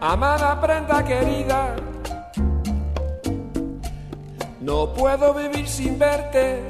Amada 0.00 0.54
prenda 0.62 1.02
querida, 1.02 1.74
no 4.60 4.94
puedo 4.94 5.34
vivir 5.34 5.66
sin 5.66 5.98
verte. 5.98 6.62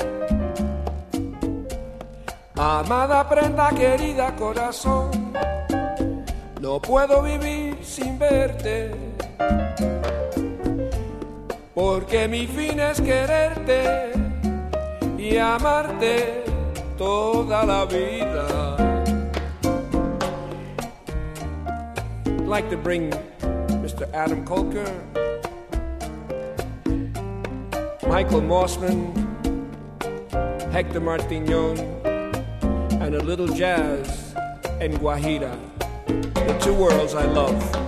Amada 2.57 3.29
prenda 3.29 3.69
querida 3.77 4.35
corazón, 4.37 5.11
no 6.63 6.81
puedo 6.81 7.21
vivir 7.21 7.77
sin 7.85 8.19
verte. 8.19 9.08
Porque 11.79 12.27
mi 12.27 12.45
fin 12.45 12.81
es 12.81 13.01
quererte 13.01 14.11
y 15.17 15.37
amarte 15.37 16.43
toda 16.97 17.65
la 17.65 17.85
vida. 17.85 18.77
I'd 22.27 22.49
like 22.49 22.69
to 22.71 22.77
bring 22.77 23.11
Mr. 23.81 24.13
Adam 24.13 24.45
Kolker, 24.45 24.91
Michael 28.09 28.41
Mossman, 28.41 29.15
Hector 30.73 31.01
Martignon, 31.01 31.79
and 33.01 33.15
a 33.15 33.23
little 33.23 33.47
jazz 33.47 34.35
and 34.81 34.99
Guajira, 34.99 35.57
the 36.09 36.59
two 36.61 36.75
worlds 36.75 37.15
I 37.15 37.27
love. 37.27 37.88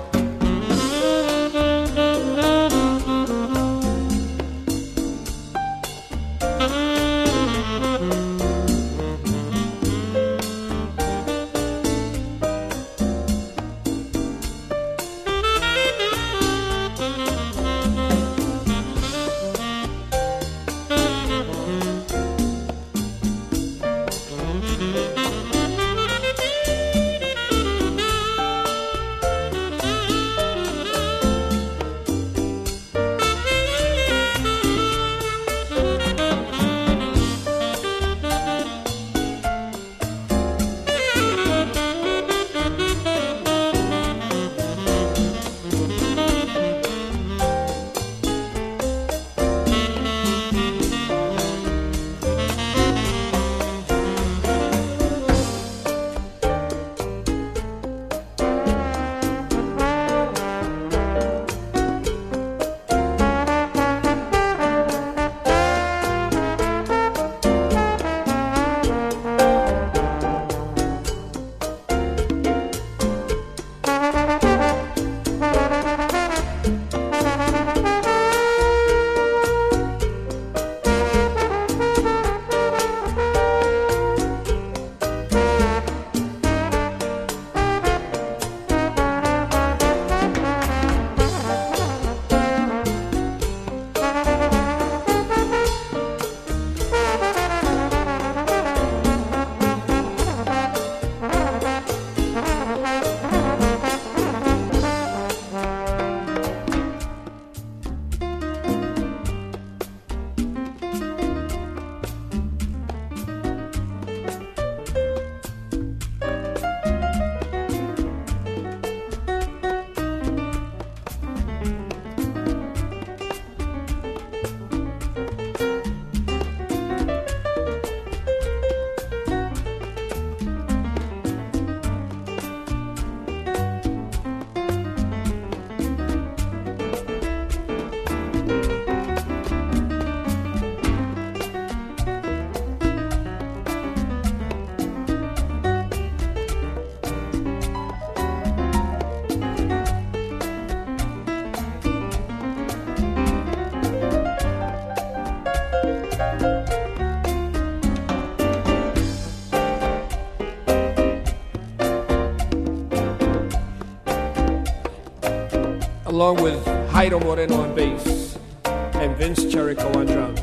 Along 166.21 166.43
with 166.43 166.63
Jairo 166.91 167.19
Moreno 167.25 167.63
on 167.63 167.75
bass 167.75 168.37
and 168.67 169.17
Vince 169.17 169.43
Cherico 169.47 169.97
on 169.97 170.05
drums. 170.05 170.39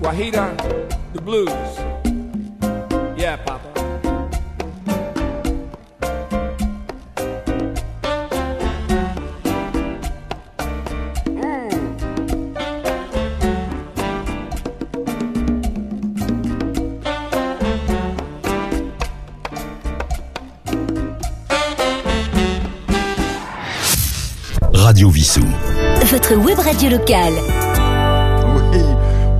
Guajira, 0.00 0.56
the 1.12 1.20
blues. 1.20 1.89
Radio 26.70 26.90
locale. 26.90 27.34
Oui, 28.54 28.78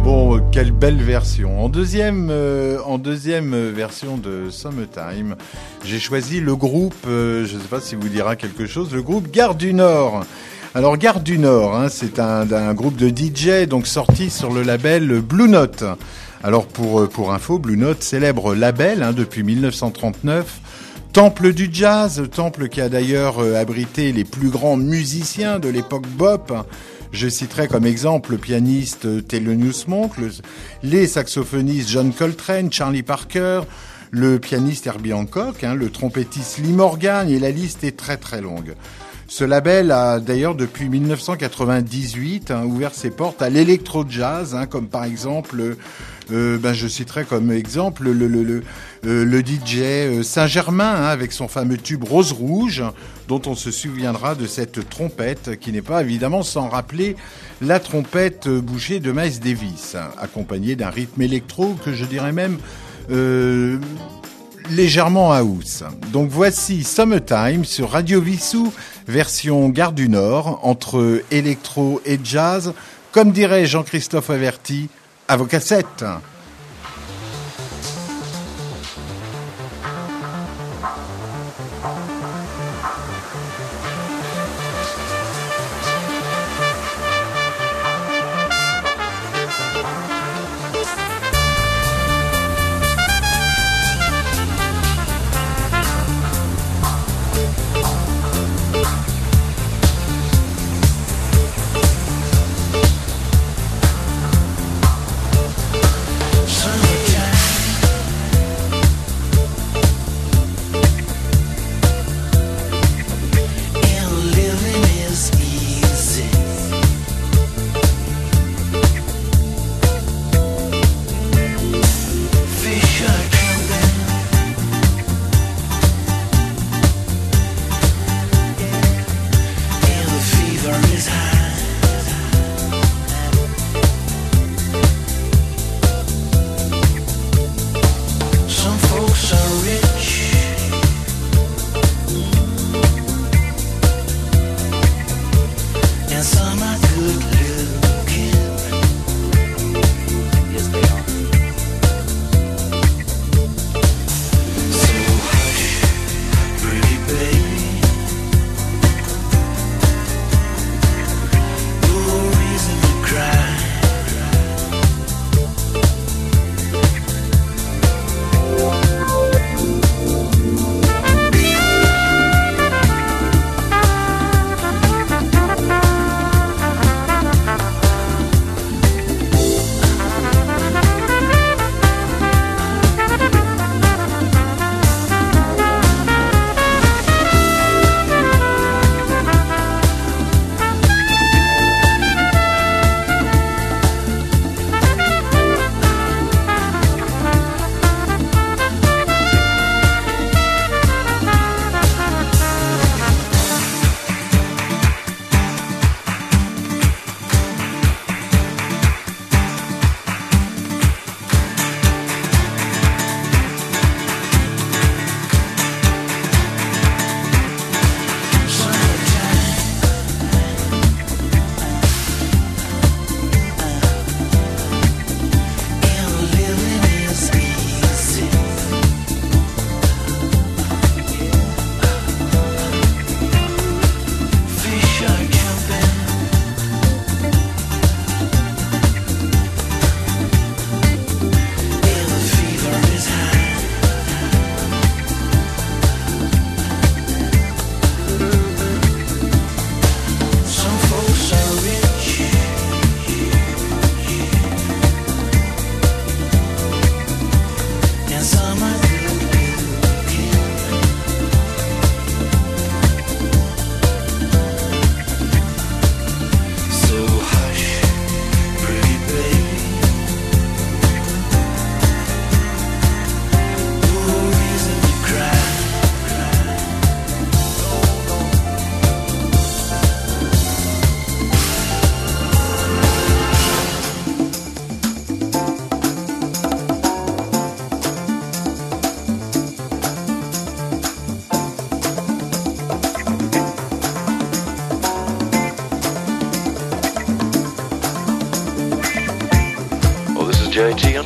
bon, 0.03 0.41
quelle 0.51 0.73
belle 0.73 1.01
version. 1.01 1.65
En 1.65 1.69
deuxième, 1.69 2.27
euh, 2.29 2.81
en 2.85 2.99
deuxième 2.99 3.55
euh, 3.55 3.71
version 3.73 4.17
de 4.17 4.51
Summertime, 4.51 5.37
j'ai 5.85 6.01
choisi 6.01 6.41
le 6.41 6.57
groupe, 6.57 6.97
euh, 7.07 7.47
je 7.47 7.55
ne 7.55 7.61
sais 7.61 7.69
pas 7.69 7.81
si 7.81 7.95
vous 7.95 8.09
dira 8.09 8.35
quelque 8.35 8.67
chose, 8.67 8.93
le 8.93 9.03
groupe 9.03 9.31
Gare 9.31 9.55
du 9.55 9.73
Nord. 9.73 10.25
Alors 10.75 10.97
Gare 10.97 11.21
du 11.21 11.39
Nord, 11.39 11.77
hein, 11.77 11.87
c'est 11.89 12.19
un, 12.19 12.75
groupe 12.75 12.97
de 12.97 13.09
DJ 13.09 13.65
donc 13.69 13.87
sorti 13.87 14.29
sur 14.29 14.53
le 14.53 14.65
label 14.65 15.21
Blue 15.21 15.49
Note. 15.49 15.85
Alors 16.43 16.67
pour, 16.67 17.09
pour 17.09 17.33
info, 17.33 17.61
Blue 17.61 17.77
Note, 17.77 18.03
célèbre 18.03 18.57
label 18.57 19.05
hein, 19.05 19.13
depuis 19.13 19.45
1939. 19.45 20.61
Temple 21.13 21.53
du 21.53 21.69
jazz, 21.73 22.25
temple 22.35 22.69
qui 22.69 22.81
a 22.81 22.89
d'ailleurs 22.89 23.39
abrité 23.57 24.11
les 24.13 24.25
plus 24.25 24.49
grands 24.49 24.77
musiciens 24.77 25.61
de 25.61 25.69
l'époque 25.69 26.07
bop. 26.09 26.53
Je 27.13 27.29
citerai 27.29 27.67
comme 27.69 27.87
exemple 27.87 28.33
le 28.33 28.39
pianiste 28.39 29.27
Thelonious 29.27 29.85
Monk, 29.89 30.17
le- 30.19 30.31
les 30.83 31.07
saxophonistes 31.07 31.89
John 31.89 32.13
Coltrane, 32.13 32.73
Charlie 32.73 33.03
Parker, 33.03 33.63
le 34.13 34.39
pianiste 34.39 34.87
Herbie 34.87 35.13
Hancock, 35.13 35.65
hein, 35.65 35.75
le 35.75 35.91
trompettiste 35.91 36.59
Lee 36.59 36.73
Morgan, 36.73 37.29
et 37.29 37.39
la 37.41 37.51
liste 37.51 37.83
est 37.85 37.97
très 37.97 38.17
très 38.17 38.41
longue. 38.41 38.75
Ce 39.27 39.45
label 39.45 39.91
a 39.93 40.19
d'ailleurs 40.19 40.55
depuis 40.57 40.89
1998 40.89 42.51
hein, 42.51 42.65
ouvert 42.65 42.95
ses 42.95 43.11
portes 43.11 43.43
à 43.43 43.49
l'électro-jazz, 43.51 44.55
hein, 44.55 44.67
comme 44.67 44.89
par 44.89 45.05
exemple, 45.05 45.77
euh, 46.33 46.59
ben, 46.59 46.73
je 46.73 46.87
citerai 46.89 47.25
comme 47.25 47.53
exemple 47.53 48.11
le, 48.11 48.63
euh, 49.07 49.43
DJ 49.43 49.79
euh, 49.79 50.23
Saint-Germain 50.23 50.95
hein, 50.95 51.05
avec 51.05 51.33
son 51.33 51.49
fameux 51.49 51.77
tube 51.77 52.05
Rose 52.05 52.33
Rouge, 52.33 52.83
dont 53.29 53.43
on 53.47 53.55
se 53.55 53.71
souviendra 53.71 54.35
de 54.35 54.47
cette 54.47 54.89
trompette 54.89 55.59
qui 55.59 55.73
n'est 55.73 55.83
pas 55.83 56.03
évidemment 56.03 56.43
sans 56.43 56.69
rappeler 56.69 57.17
la 57.61 57.81
trompette 57.81 58.49
bouchée 58.49 59.01
de 59.01 59.13
Miles 59.13 59.41
Davis, 59.41 59.97
accompagnée 60.19 60.77
d'un 60.77 60.91
rythme 60.91 61.23
électro 61.23 61.77
que 61.85 61.93
je 61.93 62.05
dirais 62.05 62.33
même 62.33 62.59
euh, 63.11 63.79
légèrement 64.71 65.33
house. 65.33 65.83
Donc 66.13 66.31
voici 66.31 66.85
Summertime 66.85 67.65
sur 67.65 67.91
Radio 67.91 68.21
Vissou, 68.21 68.73
version 69.09 69.69
Gare 69.69 69.93
du 69.93 70.09
Nord, 70.09 70.61
entre 70.63 71.23
électro 71.33 72.01
et 72.07 72.21
jazz, 72.23 72.73
comme 73.11 73.33
dirait 73.33 73.67
Jean-Christophe 73.67 74.31
Averti, 74.31 74.89
à. 76.03 76.21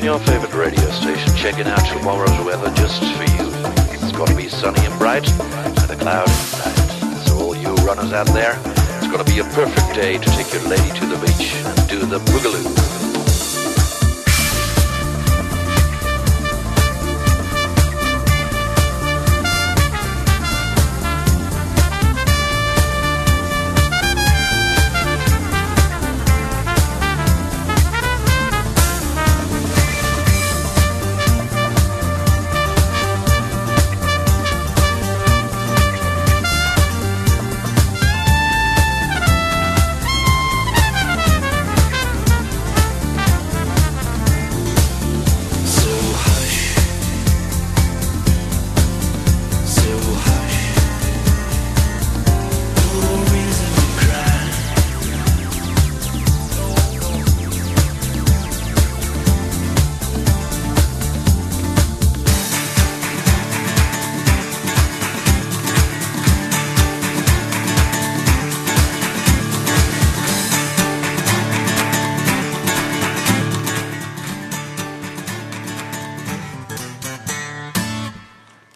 Your 0.05 0.19
favorite 0.19 0.53
radio 0.53 0.91
station, 0.91 1.35
checking 1.35 1.67
out 1.67 1.83
tomorrow's 1.87 2.45
weather 2.45 2.71
just 2.75 3.01
for 3.01 3.23
you. 3.23 3.49
It's 3.91 4.13
going 4.13 4.29
to 4.29 4.37
be 4.37 4.49
sunny 4.49 4.85
and 4.85 4.99
bright, 4.99 5.23
with 5.23 5.91
a 5.91 5.97
cloud 5.97 6.29
inside. 6.29 7.27
So 7.27 7.39
all 7.39 7.57
you 7.57 7.75
runners 7.77 8.13
out 8.13 8.27
there, 8.27 8.59
it's 8.99 9.07
going 9.07 9.25
to 9.25 9.33
be 9.33 9.39
a 9.39 9.45
perfect 9.45 9.95
day 9.95 10.19
to 10.19 10.31
take 10.33 10.53
your 10.53 10.63
lady 10.69 10.91
to 10.99 11.07
the 11.07 11.17
beach 11.25 11.55
and 11.55 11.89
do 11.89 12.01
the 12.01 12.19
boogaloo. 12.19 13.04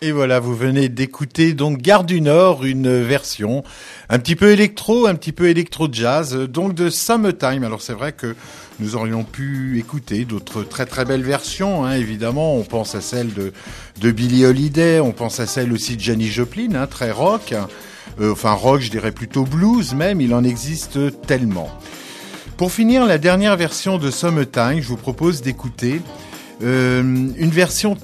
Et 0.08 0.12
voilà, 0.12 0.40
vous 0.40 0.56
venez 0.56 0.88
d'écouter 0.88 1.52
donc 1.52 1.82
Gare 1.82 2.02
du 2.02 2.22
Nord, 2.22 2.64
une 2.64 3.02
version 3.02 3.62
un 4.08 4.18
petit 4.18 4.36
peu 4.36 4.52
électro, 4.52 5.06
un 5.06 5.14
petit 5.14 5.32
peu 5.32 5.48
électro-jazz, 5.48 6.34
donc 6.50 6.72
de 6.72 6.88
Summertime. 6.88 7.62
Alors 7.62 7.82
c'est 7.82 7.92
vrai 7.92 8.12
que 8.12 8.34
nous 8.80 8.96
aurions 8.96 9.22
pu 9.22 9.78
écouter 9.78 10.24
d'autres 10.24 10.62
très 10.62 10.86
très 10.86 11.04
belles 11.04 11.22
versions, 11.22 11.84
hein, 11.84 11.92
évidemment. 11.92 12.56
On 12.56 12.62
pense 12.62 12.94
à 12.94 13.02
celle 13.02 13.34
de, 13.34 13.52
de 14.00 14.10
Billie 14.10 14.46
Holiday, 14.46 14.98
on 14.98 15.12
pense 15.12 15.40
à 15.40 15.46
celle 15.46 15.74
aussi 15.74 15.96
de 15.96 16.00
Janis 16.00 16.28
Joplin, 16.28 16.74
hein, 16.74 16.86
très 16.86 17.10
rock. 17.10 17.54
Euh, 18.18 18.32
enfin 18.32 18.52
rock, 18.52 18.80
je 18.80 18.90
dirais 18.90 19.12
plutôt 19.12 19.44
blues 19.44 19.92
même, 19.92 20.22
il 20.22 20.32
en 20.32 20.42
existe 20.42 21.20
tellement. 21.26 21.68
Pour 22.56 22.72
finir, 22.72 23.04
la 23.04 23.18
dernière 23.18 23.58
version 23.58 23.98
de 23.98 24.10
Summertime, 24.10 24.80
je 24.80 24.88
vous 24.88 24.96
propose 24.96 25.42
d'écouter 25.42 26.00
euh, 26.62 27.02
une 27.02 27.50
version 27.50 27.98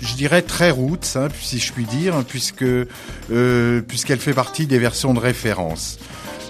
je 0.00 0.14
dirais 0.14 0.42
très 0.42 0.70
roots, 0.70 1.16
hein, 1.16 1.28
si 1.40 1.58
je 1.58 1.72
puis 1.72 1.84
dire, 1.84 2.24
puisque 2.26 2.62
euh, 2.62 3.80
puisqu'elle 3.82 4.18
fait 4.18 4.34
partie 4.34 4.66
des 4.66 4.78
versions 4.78 5.14
de 5.14 5.20
référence. 5.20 5.98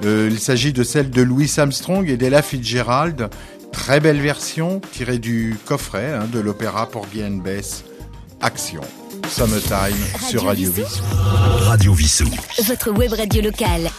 Euh, 0.04 0.28
il 0.30 0.38
s'agit 0.38 0.72
de 0.72 0.82
celle 0.82 1.10
de 1.10 1.22
Louis 1.22 1.50
Armstrong 1.56 2.08
et 2.08 2.16
d'Ella 2.16 2.42
Fitzgerald. 2.42 3.30
Très 3.72 4.00
belle 4.00 4.20
version 4.20 4.80
tirée 4.92 5.18
du 5.18 5.56
coffret 5.64 6.12
hein, 6.12 6.28
de 6.32 6.38
l'opéra 6.38 6.88
Porgy 6.88 7.24
and 7.24 7.38
Bess 7.42 7.84
Action. 8.40 8.82
Summertime 9.28 9.96
sur 10.28 10.44
Radio 10.44 10.70
Vissou. 10.70 11.02
Radio 11.62 11.94
Vissou. 11.94 12.30
Votre 12.64 12.90
web 12.90 13.12
radio 13.12 13.42
locale. 13.42 13.90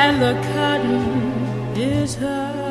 And 0.00 0.22
the 0.22 0.34
cotton 0.48 1.76
is 1.76 2.14
high. 2.14 2.61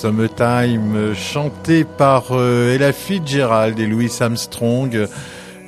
Summertime, 0.00 1.14
chanté 1.14 1.84
par 1.84 2.32
euh, 2.32 2.74
Ella 2.74 2.92
Fitzgerald 2.92 3.78
et 3.78 3.86
Louis 3.86 4.12
Armstrong. 4.20 5.08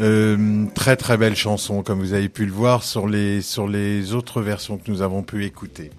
Euh, 0.00 0.64
très 0.74 0.96
très 0.96 1.16
belle 1.16 1.34
chanson, 1.34 1.82
comme 1.82 2.00
vous 2.00 2.12
avez 2.12 2.28
pu 2.28 2.44
le 2.44 2.52
voir 2.52 2.82
sur 2.82 3.08
les 3.08 4.14
autres 4.14 4.42
versions 4.42 4.76
que 4.76 4.90
nous 4.90 5.02
avons 5.02 5.22
pu 5.22 5.44
écouter. 5.44 5.90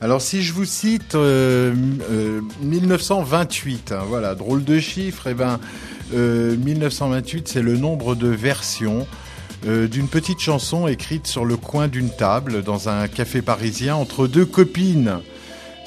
Alors 0.00 0.20
si 0.20 0.42
je 0.42 0.52
vous 0.52 0.64
cite 0.64 1.14
euh, 1.14 1.74
euh, 2.10 2.40
1928, 2.60 3.92
hein, 3.92 4.02
voilà, 4.06 4.34
drôle 4.34 4.62
de 4.62 4.78
chiffre, 4.78 5.28
et 5.28 5.34
ben 5.34 5.58
euh, 6.14 6.56
1928 6.56 7.48
c'est 7.48 7.62
le 7.62 7.76
nombre 7.76 8.14
de 8.14 8.28
versions 8.28 9.06
d'une 9.66 10.08
petite 10.08 10.40
chanson 10.40 10.86
écrite 10.86 11.26
sur 11.26 11.46
le 11.46 11.56
coin 11.56 11.88
d'une 11.88 12.10
table 12.10 12.62
dans 12.62 12.90
un 12.90 13.08
café 13.08 13.40
parisien 13.40 13.96
entre 13.96 14.26
deux 14.26 14.44
copines. 14.44 15.20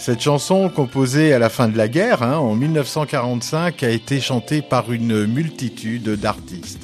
Cette 0.08 0.22
chanson, 0.22 0.70
composée 0.70 1.34
à 1.34 1.38
la 1.38 1.50
fin 1.50 1.68
de 1.68 1.78
la 1.78 1.90
guerre, 1.90 2.24
hein, 2.24 2.38
en 2.38 2.56
1945, 2.56 3.84
a 3.84 3.90
été 3.90 4.22
chantée 4.22 4.62
par 4.62 4.94
une 4.94 5.26
multitude 5.26 6.12
d'artistes. 6.12 6.80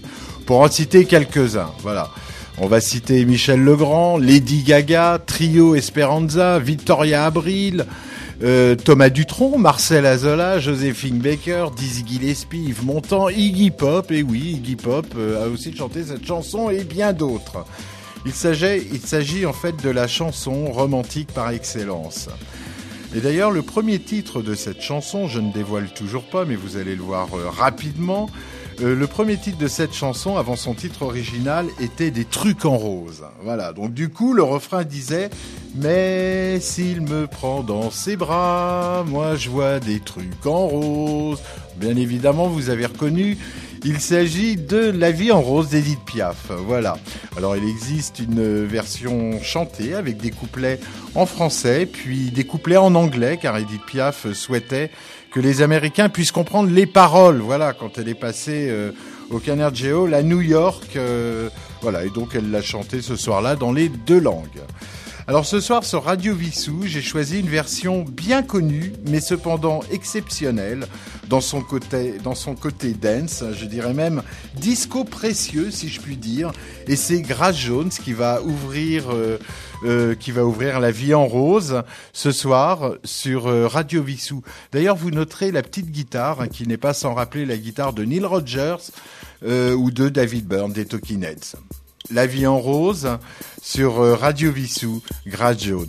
Pour 0.46 0.60
en 0.60 0.68
citer 0.68 1.06
quelques-uns, 1.06 1.72
voilà. 1.80 2.10
On 2.58 2.68
va 2.68 2.82
citer 2.82 3.24
Michel 3.24 3.64
Legrand, 3.64 4.18
Lady 4.18 4.64
Gaga, 4.64 5.20
Trio 5.26 5.74
Esperanza, 5.74 6.60
Victoria 6.60 7.24
Abril, 7.24 7.86
euh, 8.44 8.76
Thomas 8.76 9.10
Dutronc, 9.10 9.58
Marcel 9.58 10.06
Azola, 10.06 10.60
Joséphine 10.60 11.20
Baker, 11.20 11.68
Dizzy 11.78 12.04
Gillespie, 12.06 12.66
Yves 12.66 12.84
Montand, 12.84 13.30
Iggy 13.30 13.72
Pop, 13.72 14.12
et 14.12 14.22
oui, 14.22 14.58
Iggy 14.58 14.76
Pop 14.76 15.08
euh, 15.16 15.46
a 15.46 15.48
aussi 15.48 15.74
chanté 15.74 16.04
cette 16.04 16.28
chanson 16.28 16.70
et 16.70 16.84
bien 16.84 17.14
d'autres. 17.14 17.64
Il 18.26 18.34
s'agit, 18.34 18.86
il 18.92 19.00
s'agit 19.00 19.46
en 19.46 19.54
fait 19.54 19.82
de 19.82 19.90
la 19.90 20.10
chanson 20.10 20.66
romantique 20.66 21.32
par 21.32 21.52
excellence. 21.52 22.28
Et 23.16 23.22
d'ailleurs, 23.22 23.52
le 23.52 23.62
premier 23.62 24.00
titre 24.00 24.42
de 24.42 24.56
cette 24.56 24.82
chanson, 24.82 25.28
je 25.28 25.40
ne 25.40 25.52
dévoile 25.52 25.94
toujours 25.94 26.24
pas, 26.24 26.46
mais 26.46 26.56
vous 26.56 26.78
allez 26.78 26.96
le 26.96 27.04
voir 27.04 27.28
euh, 27.36 27.48
rapidement. 27.48 28.28
Euh, 28.82 28.96
le 28.96 29.06
premier 29.06 29.38
titre 29.38 29.60
de 29.60 29.68
cette 29.68 29.94
chanson, 29.94 30.36
avant 30.36 30.56
son 30.56 30.74
titre 30.74 31.04
original, 31.04 31.68
était 31.80 32.10
Des 32.10 32.26
trucs 32.26 32.66
en 32.66 32.76
rose. 32.76 33.24
Voilà. 33.44 33.72
Donc 33.72 33.94
du 33.94 34.10
coup, 34.10 34.34
le 34.34 34.42
refrain 34.42 34.84
disait 34.84 35.30
Mais 35.76 36.60
s'il 36.60 37.02
me 37.02 37.28
prend 37.28 37.62
dans 37.62 37.92
ses 37.92 38.16
bras, 38.16 39.04
moi 39.08 39.36
je 39.36 39.50
vois 39.50 39.80
des 39.80 40.00
trucs 40.00 40.46
en 40.46 40.68
rose. 40.68 41.40
Bien 41.78 41.96
évidemment, 41.96 42.48
vous 42.48 42.72
avez 42.72 42.88
reconnu. 42.88 43.38
Il 43.86 44.00
s'agit 44.00 44.56
de 44.56 44.78
La 44.78 45.12
vie 45.12 45.34
en 45.34 45.42
rose 45.42 45.68
d'Edith 45.70 46.00
Piaf. 46.06 46.52
Voilà. 46.66 46.98
Alors 47.36 47.58
il 47.58 47.68
existe 47.68 48.20
une 48.20 48.66
version 48.66 49.42
chantée 49.42 49.94
avec 49.94 50.18
des 50.18 50.32
couplets 50.32 50.80
en 51.16 51.26
français, 51.26 51.86
puis 51.86 52.32
des 52.32 52.46
couplets 52.46 52.78
en 52.78 52.96
anglais, 52.96 53.38
car 53.42 53.58
Edith 53.58 53.86
Piaf 53.86 54.32
souhaitait 54.32 54.90
que 55.32 55.42
les 55.42 55.62
Américains 55.62 56.08
puissent 56.08 56.32
comprendre 56.32 56.70
les 56.70 56.86
paroles. 56.86 57.40
Voilà, 57.40 57.74
quand 57.74 57.98
elle 57.98 58.08
est 58.08 58.14
passée 58.14 58.68
euh, 58.70 58.92
au 59.30 59.40
Carnegie 59.40 59.92
Hall 59.92 60.14
à 60.14 60.24
New 60.24 60.40
York. 60.40 60.96
euh, 60.96 61.50
voilà, 61.82 62.06
et 62.06 62.10
donc 62.10 62.36
elle 62.36 62.52
l'a 62.52 62.62
chanté 62.62 63.02
ce 63.02 63.18
soir-là 63.18 63.58
dans 63.58 63.74
les 63.74 63.90
deux 63.90 64.20
langues. 64.20 64.62
Alors 65.26 65.46
ce 65.46 65.62
soir 65.62 65.86
sur 65.86 66.04
Radio 66.04 66.36
Vissou, 66.36 66.82
j'ai 66.84 67.02
choisi 67.02 67.40
une 67.40 67.48
version 67.48 68.04
bien 68.04 68.44
connue, 68.44 68.92
mais 69.08 69.22
cependant 69.22 69.80
exceptionnelle 69.90 70.86
dans 71.30 71.40
son 71.40 71.62
côté, 71.62 72.16
dans 72.22 72.36
son 72.36 72.56
côté 72.56 72.92
dance, 72.92 73.42
je 73.54 73.64
dirais 73.66 73.94
même 73.94 74.22
disco 74.56 75.06
précieux 75.06 75.72
si 75.72 75.88
je 75.88 76.02
puis 76.02 76.18
dire. 76.18 76.52
Et 76.88 76.98
c'est 76.98 77.22
Grace 77.22 77.58
Jones 77.58 77.90
qui 77.90 78.12
va 78.12 78.42
ouvrir, 78.42 79.14
euh, 79.14 79.40
euh, 79.86 80.14
qui 80.14 80.32
va 80.32 80.44
ouvrir 80.44 80.82
la 80.82 80.92
vie 80.92 81.14
en 81.14 81.26
rose 81.26 81.84
ce 82.12 82.34
soir 82.34 82.96
sur 83.06 83.48
euh, 83.48 83.66
Radio 83.66 84.04
Vissou. 84.04 84.44
D'ailleurs, 84.74 84.98
vous 84.98 85.10
noterez 85.10 85.54
la 85.54 85.62
petite 85.62 85.90
guitare 85.90 86.42
hein, 86.42 86.48
qui 86.50 86.68
n'est 86.68 86.76
pas 86.76 86.94
sans 86.94 87.14
rappeler 87.14 87.46
la 87.46 87.56
guitare 87.56 87.94
de 87.94 88.04
Neil 88.04 88.26
Rogers 88.26 88.92
euh, 89.46 89.74
ou 89.74 89.90
de 89.90 90.10
David 90.10 90.48
Byrne 90.48 90.74
des 90.74 90.86
Talking 90.86 91.24
Heads. 91.24 91.56
La 92.10 92.28
vie 92.28 92.46
en 92.46 92.60
rose 92.60 93.18
sur 93.62 94.02
euh, 94.02 94.16
Radio 94.16 94.52
Vissou, 94.52 95.02
Grace 95.26 95.64
Jones. 95.64 95.88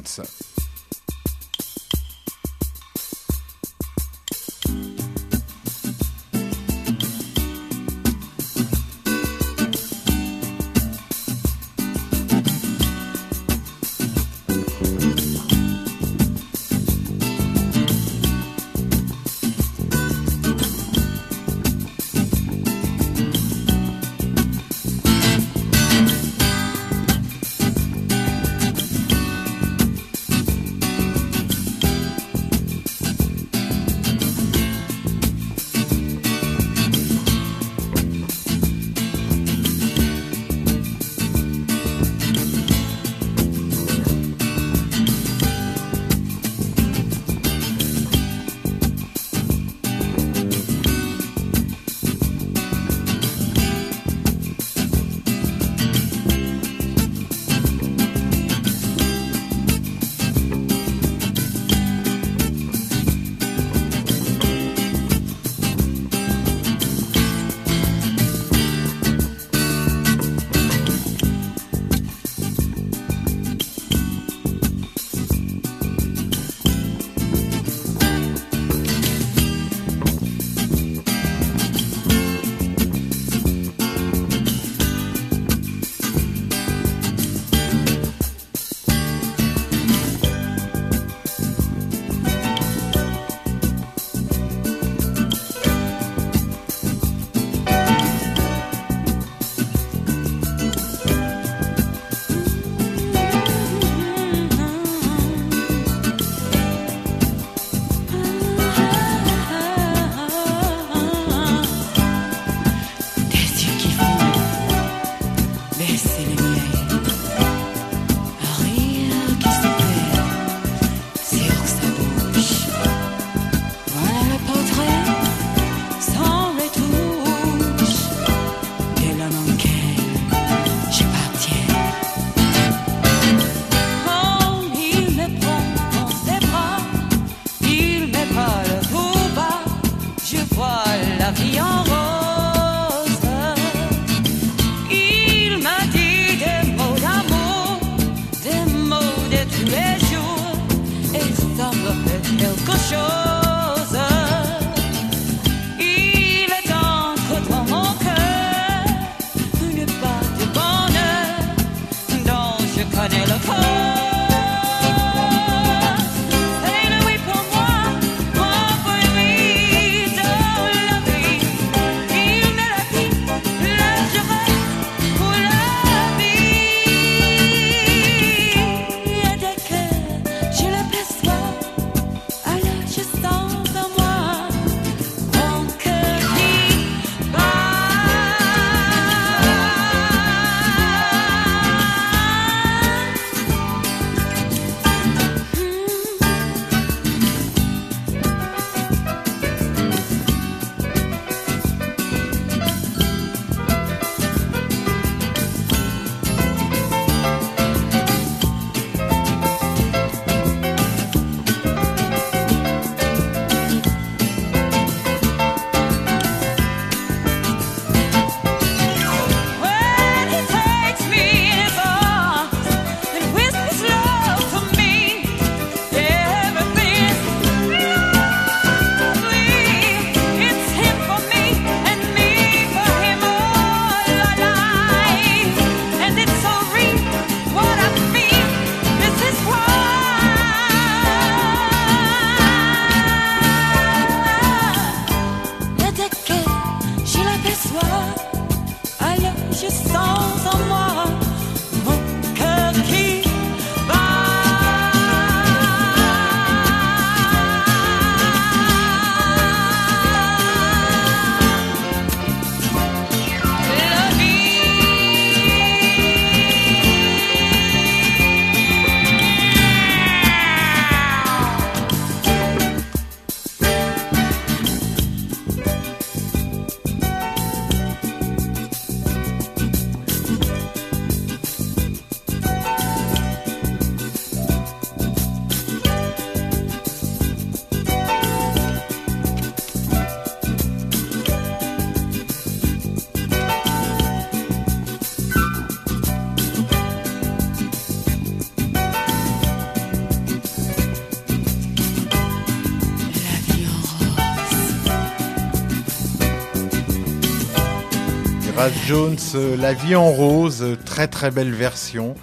Jones, 308.86 309.16
euh, 309.34 309.56
La 309.56 309.72
vie 309.72 309.94
en 309.94 310.10
rose, 310.10 310.62
euh, 310.62 310.76
très 310.76 311.08
très 311.08 311.30
belle 311.30 311.52
version. 311.52 312.14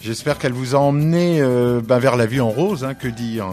J'espère 0.00 0.38
qu'elle 0.38 0.52
vous 0.52 0.76
a 0.76 0.78
emmené 0.78 1.40
euh, 1.40 1.80
ben, 1.80 1.98
vers 1.98 2.16
la 2.16 2.26
vie 2.26 2.40
en 2.40 2.50
rose, 2.50 2.84
hein, 2.84 2.94
que 2.94 3.08
dire. 3.08 3.48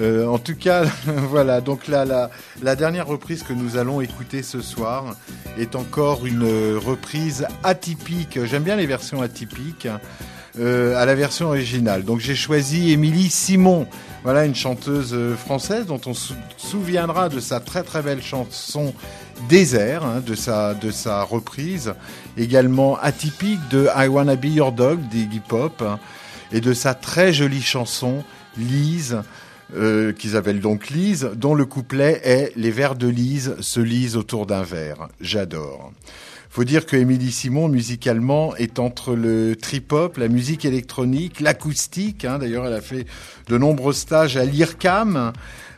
Euh, 0.00 0.26
en 0.26 0.38
tout 0.38 0.56
cas, 0.56 0.84
voilà. 1.06 1.60
Donc 1.60 1.86
là, 1.86 2.04
la, 2.04 2.76
dernière 2.76 3.06
reprise 3.06 3.44
que 3.44 3.52
nous 3.52 3.76
allons 3.76 4.00
écouter 4.00 4.42
ce 4.42 4.60
soir 4.60 5.14
est 5.56 5.76
encore 5.76 6.26
une 6.26 6.76
reprise 6.76 7.46
atypique. 7.62 8.44
J'aime 8.44 8.64
bien 8.64 8.74
les 8.74 8.86
versions 8.86 9.22
atypiques. 9.22 9.86
Euh, 10.58 10.96
à 10.96 11.06
la 11.06 11.14
version 11.14 11.46
originale. 11.46 12.04
Donc 12.04 12.20
j'ai 12.20 12.34
choisi 12.34 12.92
Émilie 12.92 13.30
Simon, 13.30 13.86
voilà 14.24 14.44
une 14.44 14.54
chanteuse 14.54 15.14
euh, 15.14 15.36
française 15.36 15.86
dont 15.86 16.00
on 16.06 16.14
se 16.14 16.32
souviendra 16.56 17.28
de 17.28 17.40
sa 17.40 17.60
très 17.60 17.82
très 17.82 18.02
belle 18.02 18.22
chanson 18.22 18.94
Désert, 19.48 20.04
hein, 20.04 20.22
de 20.24 20.34
sa 20.34 20.74
de 20.74 20.90
sa 20.90 21.22
reprise, 21.22 21.94
également 22.36 22.98
atypique 22.98 23.60
de 23.70 23.88
I 23.96 24.08
Wanna 24.08 24.36
Be 24.36 24.46
Your 24.46 24.72
Dog 24.72 25.00
d'Iggy 25.08 25.40
Pop 25.40 25.80
hein, 25.80 25.98
et 26.52 26.60
de 26.60 26.72
sa 26.72 26.94
très 26.94 27.32
jolie 27.32 27.62
chanson 27.62 28.24
Lise. 28.56 29.18
Euh, 29.76 30.14
qui 30.14 30.30
s'appelle 30.30 30.60
donc 30.60 30.88
Lise, 30.88 31.28
dont 31.34 31.54
le 31.54 31.66
couplet 31.66 32.22
est 32.24 32.52
Les 32.56 32.70
vers 32.70 32.94
de 32.94 33.06
Lise 33.06 33.54
se 33.60 33.80
lisent 33.80 34.16
autour 34.16 34.46
d'un 34.46 34.62
verre. 34.62 35.08
J'adore. 35.20 35.92
Faut 36.58 36.64
dire 36.64 36.86
que 36.86 36.96
Émilie 36.96 37.30
Simon, 37.30 37.68
musicalement, 37.68 38.56
est 38.56 38.80
entre 38.80 39.14
le 39.14 39.54
trip-hop, 39.54 40.16
la 40.16 40.26
musique 40.26 40.64
électronique, 40.64 41.38
l'acoustique. 41.38 42.24
Hein, 42.24 42.40
D'ailleurs, 42.40 42.66
elle 42.66 42.74
a 42.74 42.80
fait 42.80 43.06
de 43.46 43.56
nombreux 43.56 43.92
stages 43.92 44.36
à 44.36 44.44
l'IRCAM 44.44 45.32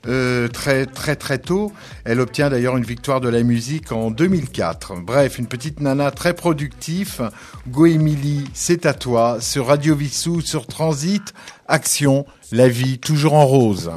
euh, 0.06 0.48
très 0.48 0.86
très 0.86 1.16
très 1.16 1.36
tôt. 1.36 1.70
Elle 2.04 2.18
obtient 2.18 2.48
d'ailleurs 2.48 2.78
une 2.78 2.84
victoire 2.84 3.20
de 3.20 3.28
la 3.28 3.42
musique 3.42 3.92
en 3.92 4.10
2004. 4.10 5.02
Bref, 5.02 5.38
une 5.38 5.48
petite 5.48 5.80
nana 5.80 6.10
très 6.12 6.32
productive. 6.32 7.30
Go 7.68 7.84
Émilie, 7.84 8.44
c'est 8.54 8.86
à 8.86 8.94
toi. 8.94 9.36
Sur 9.38 9.66
Radio 9.66 9.94
Vissou, 9.94 10.40
sur 10.40 10.66
Transit, 10.66 11.34
Action, 11.68 12.24
la 12.52 12.70
vie 12.70 12.98
toujours 12.98 13.34
en 13.34 13.44
rose. 13.44 13.90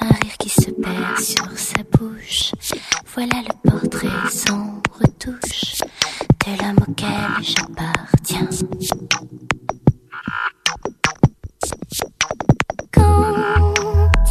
Un 0.00 0.06
rire 0.06 0.36
qui 0.38 0.48
se 0.48 0.70
perd 0.70 1.18
sur 1.18 1.50
sa 1.56 1.82
bouche. 1.98 2.52
Voilà 3.14 3.42
le 3.42 3.70
portrait 3.70 4.08
sans 4.30 4.80
retouche 4.92 5.80
de 6.46 6.62
l'homme 6.62 6.78
auquel 6.88 7.30
j'appartiens. 7.42 8.48
Quand 12.92 13.74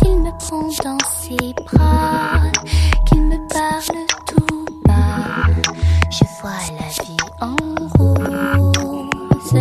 il 0.03 0.19
me 0.19 0.31
prend 0.39 0.67
dans 0.83 1.05
ses 1.05 1.53
bras, 1.65 2.41
qu'il 3.05 3.21
me 3.21 3.37
parle 3.49 4.05
tout 4.27 4.65
bas, 4.85 5.47
je 6.09 6.23
vois 6.41 6.63
la 6.79 6.87
vie 7.03 7.23
en 7.41 7.55
rose. 7.97 9.53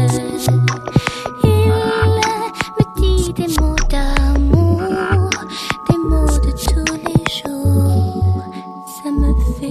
Il 1.44 1.72
me 2.76 2.84
dit 3.00 3.32
des 3.32 3.60
mots 3.60 3.76
Ça 9.60 9.66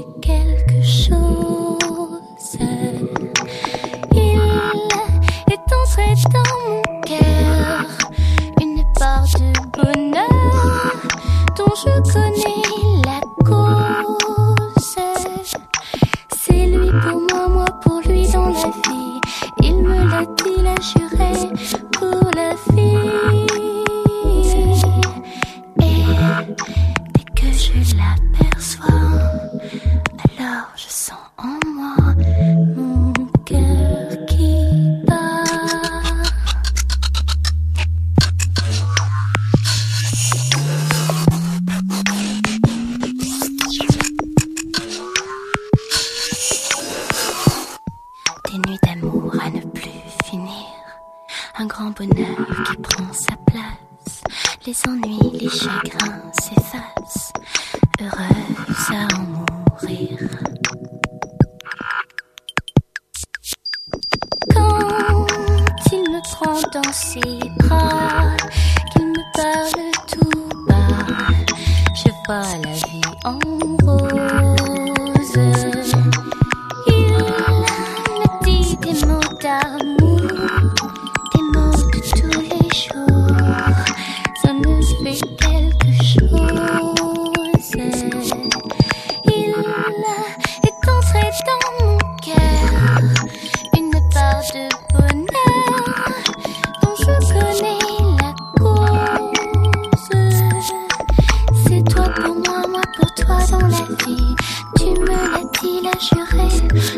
pour 102.23 102.35
moi, 102.35 102.67
moi 102.67 102.81
pour 102.95 103.13
toi 103.15 103.37
dans 103.51 103.67
la 103.67 103.83
vie. 104.05 104.35
Tu 104.77 104.85
me 104.85 105.05
l'as 105.07 105.43
dit, 105.59 105.81
l'as 105.83 105.99
juré 105.99 106.49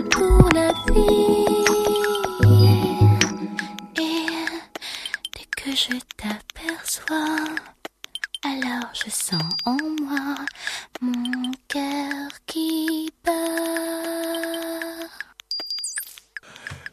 pour 0.09 0.49
la 0.53 0.71
vie. 0.93 1.45
Et 3.97 4.25
dès 5.35 5.45
que 5.55 5.71
je 5.75 5.97
t'aperçois, 6.17 7.45
alors 8.43 8.89
je 8.93 9.09
sens 9.09 9.43
en 9.65 9.77
moi 10.01 10.35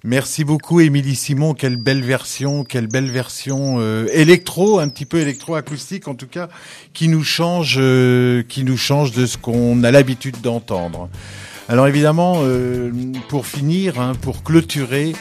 Merci 0.09 0.45
beaucoup 0.45 0.79
Émilie 0.79 1.17
Simon, 1.17 1.53
quelle 1.53 1.75
belle 1.75 2.05
version, 2.05 2.63
quelle 2.63 2.87
belle 2.87 3.11
version 3.11 3.79
euh, 3.81 4.07
électro, 4.13 4.79
un 4.79 4.89
petit 4.89 5.05
peu 5.05 5.19
électro-acoustique 5.19 6.07
en 6.07 6.15
tout 6.15 6.29
cas, 6.29 6.49
qui 6.95 7.09
nous 7.09 7.25
change, 7.25 7.75
euh, 7.81 8.45
qui 8.49 8.63
nous 8.63 8.77
change 8.77 9.11
de 9.11 9.27
ce 9.27 9.37
qu'on 9.37 9.83
a 9.83 9.91
l'habitude 9.91 10.41
d'entendre. 10.41 11.09
Alors 11.69 11.89
évidemment, 11.89 12.37
euh, 12.45 12.93
pour 13.29 13.49
finir, 13.49 14.01
hein, 14.01 14.13
pour 14.21 14.45
clôturer, 14.45 15.13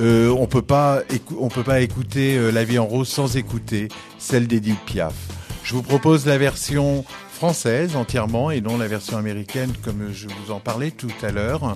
on 0.00 0.48
peut 0.48 0.60
pas, 0.60 1.02
on 1.38 1.46
peut 1.46 1.62
pas 1.62 1.80
écouter 1.80 2.50
La 2.50 2.64
Vie 2.64 2.80
en 2.80 2.86
Rose 2.86 3.08
sans 3.08 3.36
écouter 3.36 3.86
celle 4.18 4.48
d'Edith 4.48 4.80
Piaf. 4.86 5.14
Je 5.62 5.74
vous 5.74 5.82
propose 5.82 6.26
la 6.26 6.38
version 6.38 7.04
française 7.42 7.96
entièrement 7.96 8.52
et 8.52 8.60
non 8.60 8.78
la 8.78 8.86
version 8.86 9.16
américaine 9.16 9.72
comme 9.82 10.12
je 10.12 10.28
vous 10.28 10.52
en 10.52 10.60
parlais 10.60 10.92
tout 10.92 11.10
à 11.24 11.32
l'heure 11.32 11.74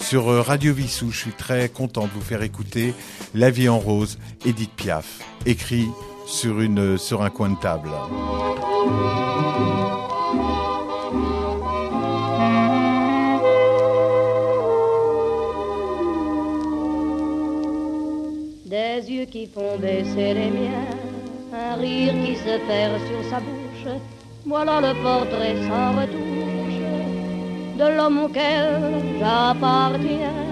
sur 0.00 0.24
Radio 0.24 0.74
Vissou. 0.74 1.12
Je 1.12 1.16
suis 1.16 1.30
très 1.30 1.68
content 1.68 2.06
de 2.06 2.10
vous 2.10 2.20
faire 2.20 2.42
écouter 2.42 2.94
La 3.32 3.48
Vie 3.52 3.68
en 3.68 3.78
Rose, 3.78 4.18
Edith 4.44 4.72
Piaf, 4.74 5.20
écrit 5.46 5.86
sur 6.26 6.60
une 6.60 6.98
sur 6.98 7.22
un 7.22 7.30
coin 7.30 7.50
de 7.50 7.60
table. 7.60 7.90
Des 18.66 19.12
yeux 19.12 19.26
qui 19.26 19.46
font 19.46 19.78
baisser 19.78 20.34
les 20.34 20.50
miens, 20.50 20.88
un 21.52 21.76
rire 21.76 22.14
qui 22.26 22.34
se 22.34 22.66
perd 22.66 22.98
sur 23.06 23.30
sa 23.30 23.38
bouche. 23.38 23.94
Voilà 24.46 24.78
le 24.80 24.92
portrait 25.02 25.56
sans 25.66 25.92
retouche 25.98 26.80
de 27.78 27.86
l'homme 27.96 28.18
auquel 28.24 29.02
j'appartiens. 29.18 30.42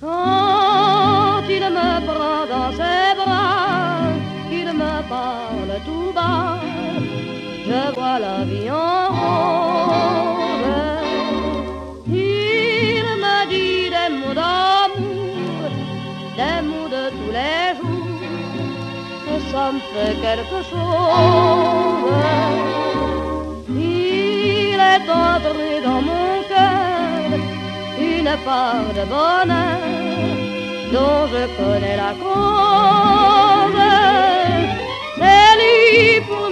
Quand 0.00 1.42
il 1.48 1.64
me 1.78 1.90
prend 2.08 2.46
dans 2.52 2.72
ses 2.72 3.14
bras, 3.20 4.08
qu'il 4.48 4.70
me 4.72 4.94
parle 5.08 5.72
tout 5.84 6.12
bas, 6.14 6.58
je 7.66 7.80
vois 7.94 8.18
la 8.18 8.36
vie 8.44 8.70
en 8.70 9.08
rose. 9.18 10.32
Il 12.06 13.06
me 13.24 13.36
dit 13.50 13.90
des 13.94 14.08
mots 14.18 14.34
d'amour, 14.40 15.70
des 16.38 16.58
mots 16.68 16.88
de 16.96 17.04
tous 17.16 17.32
les 17.38 17.66
jours, 17.76 17.91
ça 19.52 19.70
me 19.72 19.80
fait 19.92 20.14
quelque 20.26 20.60
chose. 20.70 21.32
Il 23.68 24.78
est 24.94 25.08
entré 25.30 25.70
dans 25.88 26.02
mon 26.10 26.30
cœur 26.52 27.28
une 28.12 28.32
part 28.46 28.88
de 28.98 29.04
bonheur 29.14 29.82
dont 30.94 31.22
je 31.32 31.42
connais 31.58 31.96
la 32.04 32.12
cause. 32.22 33.80
C'est 35.18 35.52
lui 35.60 36.20
pour 36.28 36.51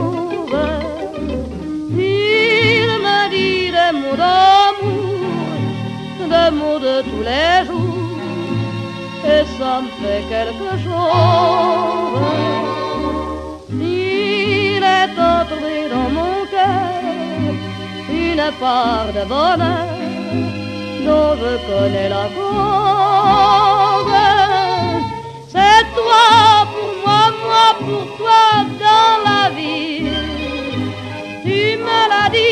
D'amour, 3.93 5.19
des 6.31 6.51
mots 6.57 6.79
de 6.79 6.95
tous 7.09 7.23
les 7.29 7.65
jours, 7.67 8.19
et 9.25 9.43
ça 9.57 9.71
me 9.83 9.89
fait 9.99 10.23
quelque 10.33 10.71
chose. 10.85 12.21
Il 13.73 14.83
est 14.99 15.15
entré 15.33 15.75
dans 15.93 16.09
mon 16.17 16.35
cœur 16.53 16.93
une 18.09 18.45
part 18.59 19.09
de 19.17 19.23
bonheur 19.33 19.91
dont 21.05 21.33
je 21.41 21.51
connais 21.67 22.09
la 22.09 22.25
cause. 22.35 24.17
C'est 25.53 25.83
toi 25.97 26.25
pour 26.73 26.91
moi, 27.03 27.21
moi 27.43 27.67
pour 27.79 28.05
toi 28.17 28.43
dans 28.83 29.15
la 29.27 29.43
vie. 29.55 30.11
Tu 31.43 31.59
me 31.85 31.99
l'as 32.11 32.29
dit, 32.37 32.50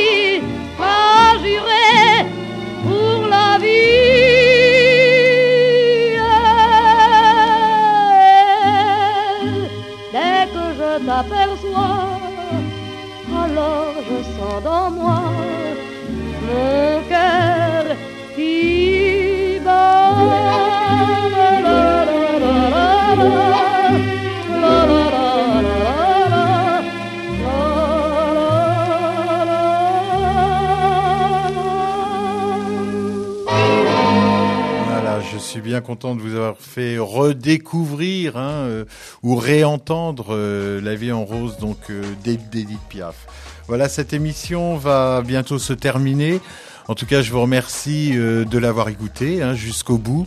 bien 35.69 35.81
content 35.81 36.15
de 36.15 36.21
vous 36.21 36.33
avoir 36.33 36.57
fait 36.57 36.97
redécouvrir 36.97 38.37
hein, 38.37 38.65
euh, 38.65 38.85
ou 39.21 39.35
réentendre 39.35 40.29
euh, 40.31 40.81
La 40.81 40.95
vie 40.95 41.11
en 41.11 41.23
rose 41.23 41.57
donc 41.59 41.77
euh, 41.91 42.01
d'Edith 42.23 42.79
Piaf. 42.89 43.27
Voilà, 43.67 43.87
cette 43.87 44.11
émission 44.11 44.77
va 44.77 45.21
bientôt 45.21 45.59
se 45.59 45.73
terminer. 45.73 46.41
En 46.87 46.95
tout 46.95 47.05
cas, 47.05 47.21
je 47.21 47.31
vous 47.31 47.39
remercie 47.39 48.13
euh, 48.15 48.45
de 48.45 48.57
l'avoir 48.57 48.89
écouté 48.89 49.43
hein, 49.43 49.53
jusqu'au 49.53 49.99
bout. 49.99 50.25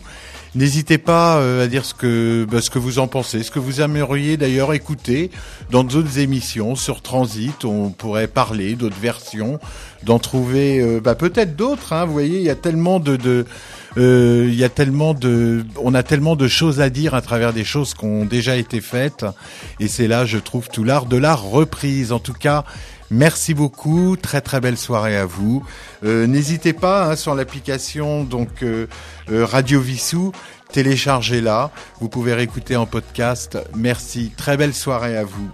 N'hésitez 0.55 0.97
pas 0.97 1.41
à 1.61 1.67
dire 1.67 1.83
ce 1.83 1.95
que 1.95 2.45
bah, 2.49 2.61
ce 2.61 2.69
que 2.69 2.79
vous 2.79 2.99
en 2.99 3.07
pensez, 3.07 3.41
ce 3.41 3.49
que 3.49 3.57
vous 3.57 3.81
aimeriez 3.81 4.37
d'ailleurs 4.37 4.73
écouter 4.73 5.31
dans 5.71 5.83
d'autres 5.83 6.19
émissions 6.19 6.75
sur 6.75 7.01
Transit. 7.01 7.65
On 7.65 7.89
pourrait 7.89 8.27
parler 8.27 8.75
d'autres 8.75 8.99
versions, 9.01 9.59
d'en 10.03 10.19
trouver 10.19 10.99
bah, 11.01 11.15
peut-être 11.15 11.55
d'autres. 11.55 11.91
Hein, 11.91 12.05
vous 12.05 12.13
voyez, 12.13 12.37
il 12.37 12.43
y 12.43 12.51
a 12.51 12.55
tellement 12.55 12.99
de 12.99 13.45
euh, 13.97 14.49
y 14.51 14.63
a 14.63 14.69
tellement 14.69 15.13
de, 15.13 15.65
on 15.81 15.93
a 15.93 16.03
tellement 16.03 16.35
de 16.35 16.47
choses 16.47 16.81
à 16.81 16.89
dire 16.89 17.13
à 17.13 17.21
travers 17.21 17.53
des 17.53 17.63
choses 17.63 17.93
qui 17.93 18.05
ont 18.05 18.25
déjà 18.25 18.55
été 18.55 18.81
faites, 18.81 19.25
et 19.79 19.87
c'est 19.87 20.07
là, 20.07 20.25
je 20.25 20.37
trouve, 20.37 20.69
tout 20.69 20.83
l'art 20.83 21.05
de 21.05 21.17
la 21.17 21.35
reprise. 21.35 22.11
En 22.11 22.19
tout 22.19 22.33
cas, 22.33 22.63
merci 23.11 23.53
beaucoup, 23.53 24.17
très 24.21 24.41
très 24.41 24.59
belle 24.59 24.77
soirée 24.77 25.17
à 25.17 25.25
vous. 25.25 25.63
Euh, 26.03 26.27
N'hésitez 26.27 26.73
pas 26.73 27.11
hein, 27.11 27.15
sur 27.15 27.35
l'application 27.35 28.23
donc 28.23 28.63
euh, 28.63 28.87
euh, 29.31 29.45
Radio 29.45 29.79
Vissou, 29.79 30.31
téléchargez-la. 30.71 31.71
Vous 31.99 32.09
pouvez 32.09 32.33
réécouter 32.33 32.75
en 32.75 32.85
podcast. 32.85 33.57
Merci, 33.75 34.31
très 34.35 34.57
belle 34.57 34.73
soirée 34.73 35.17
à 35.17 35.23
vous. 35.23 35.49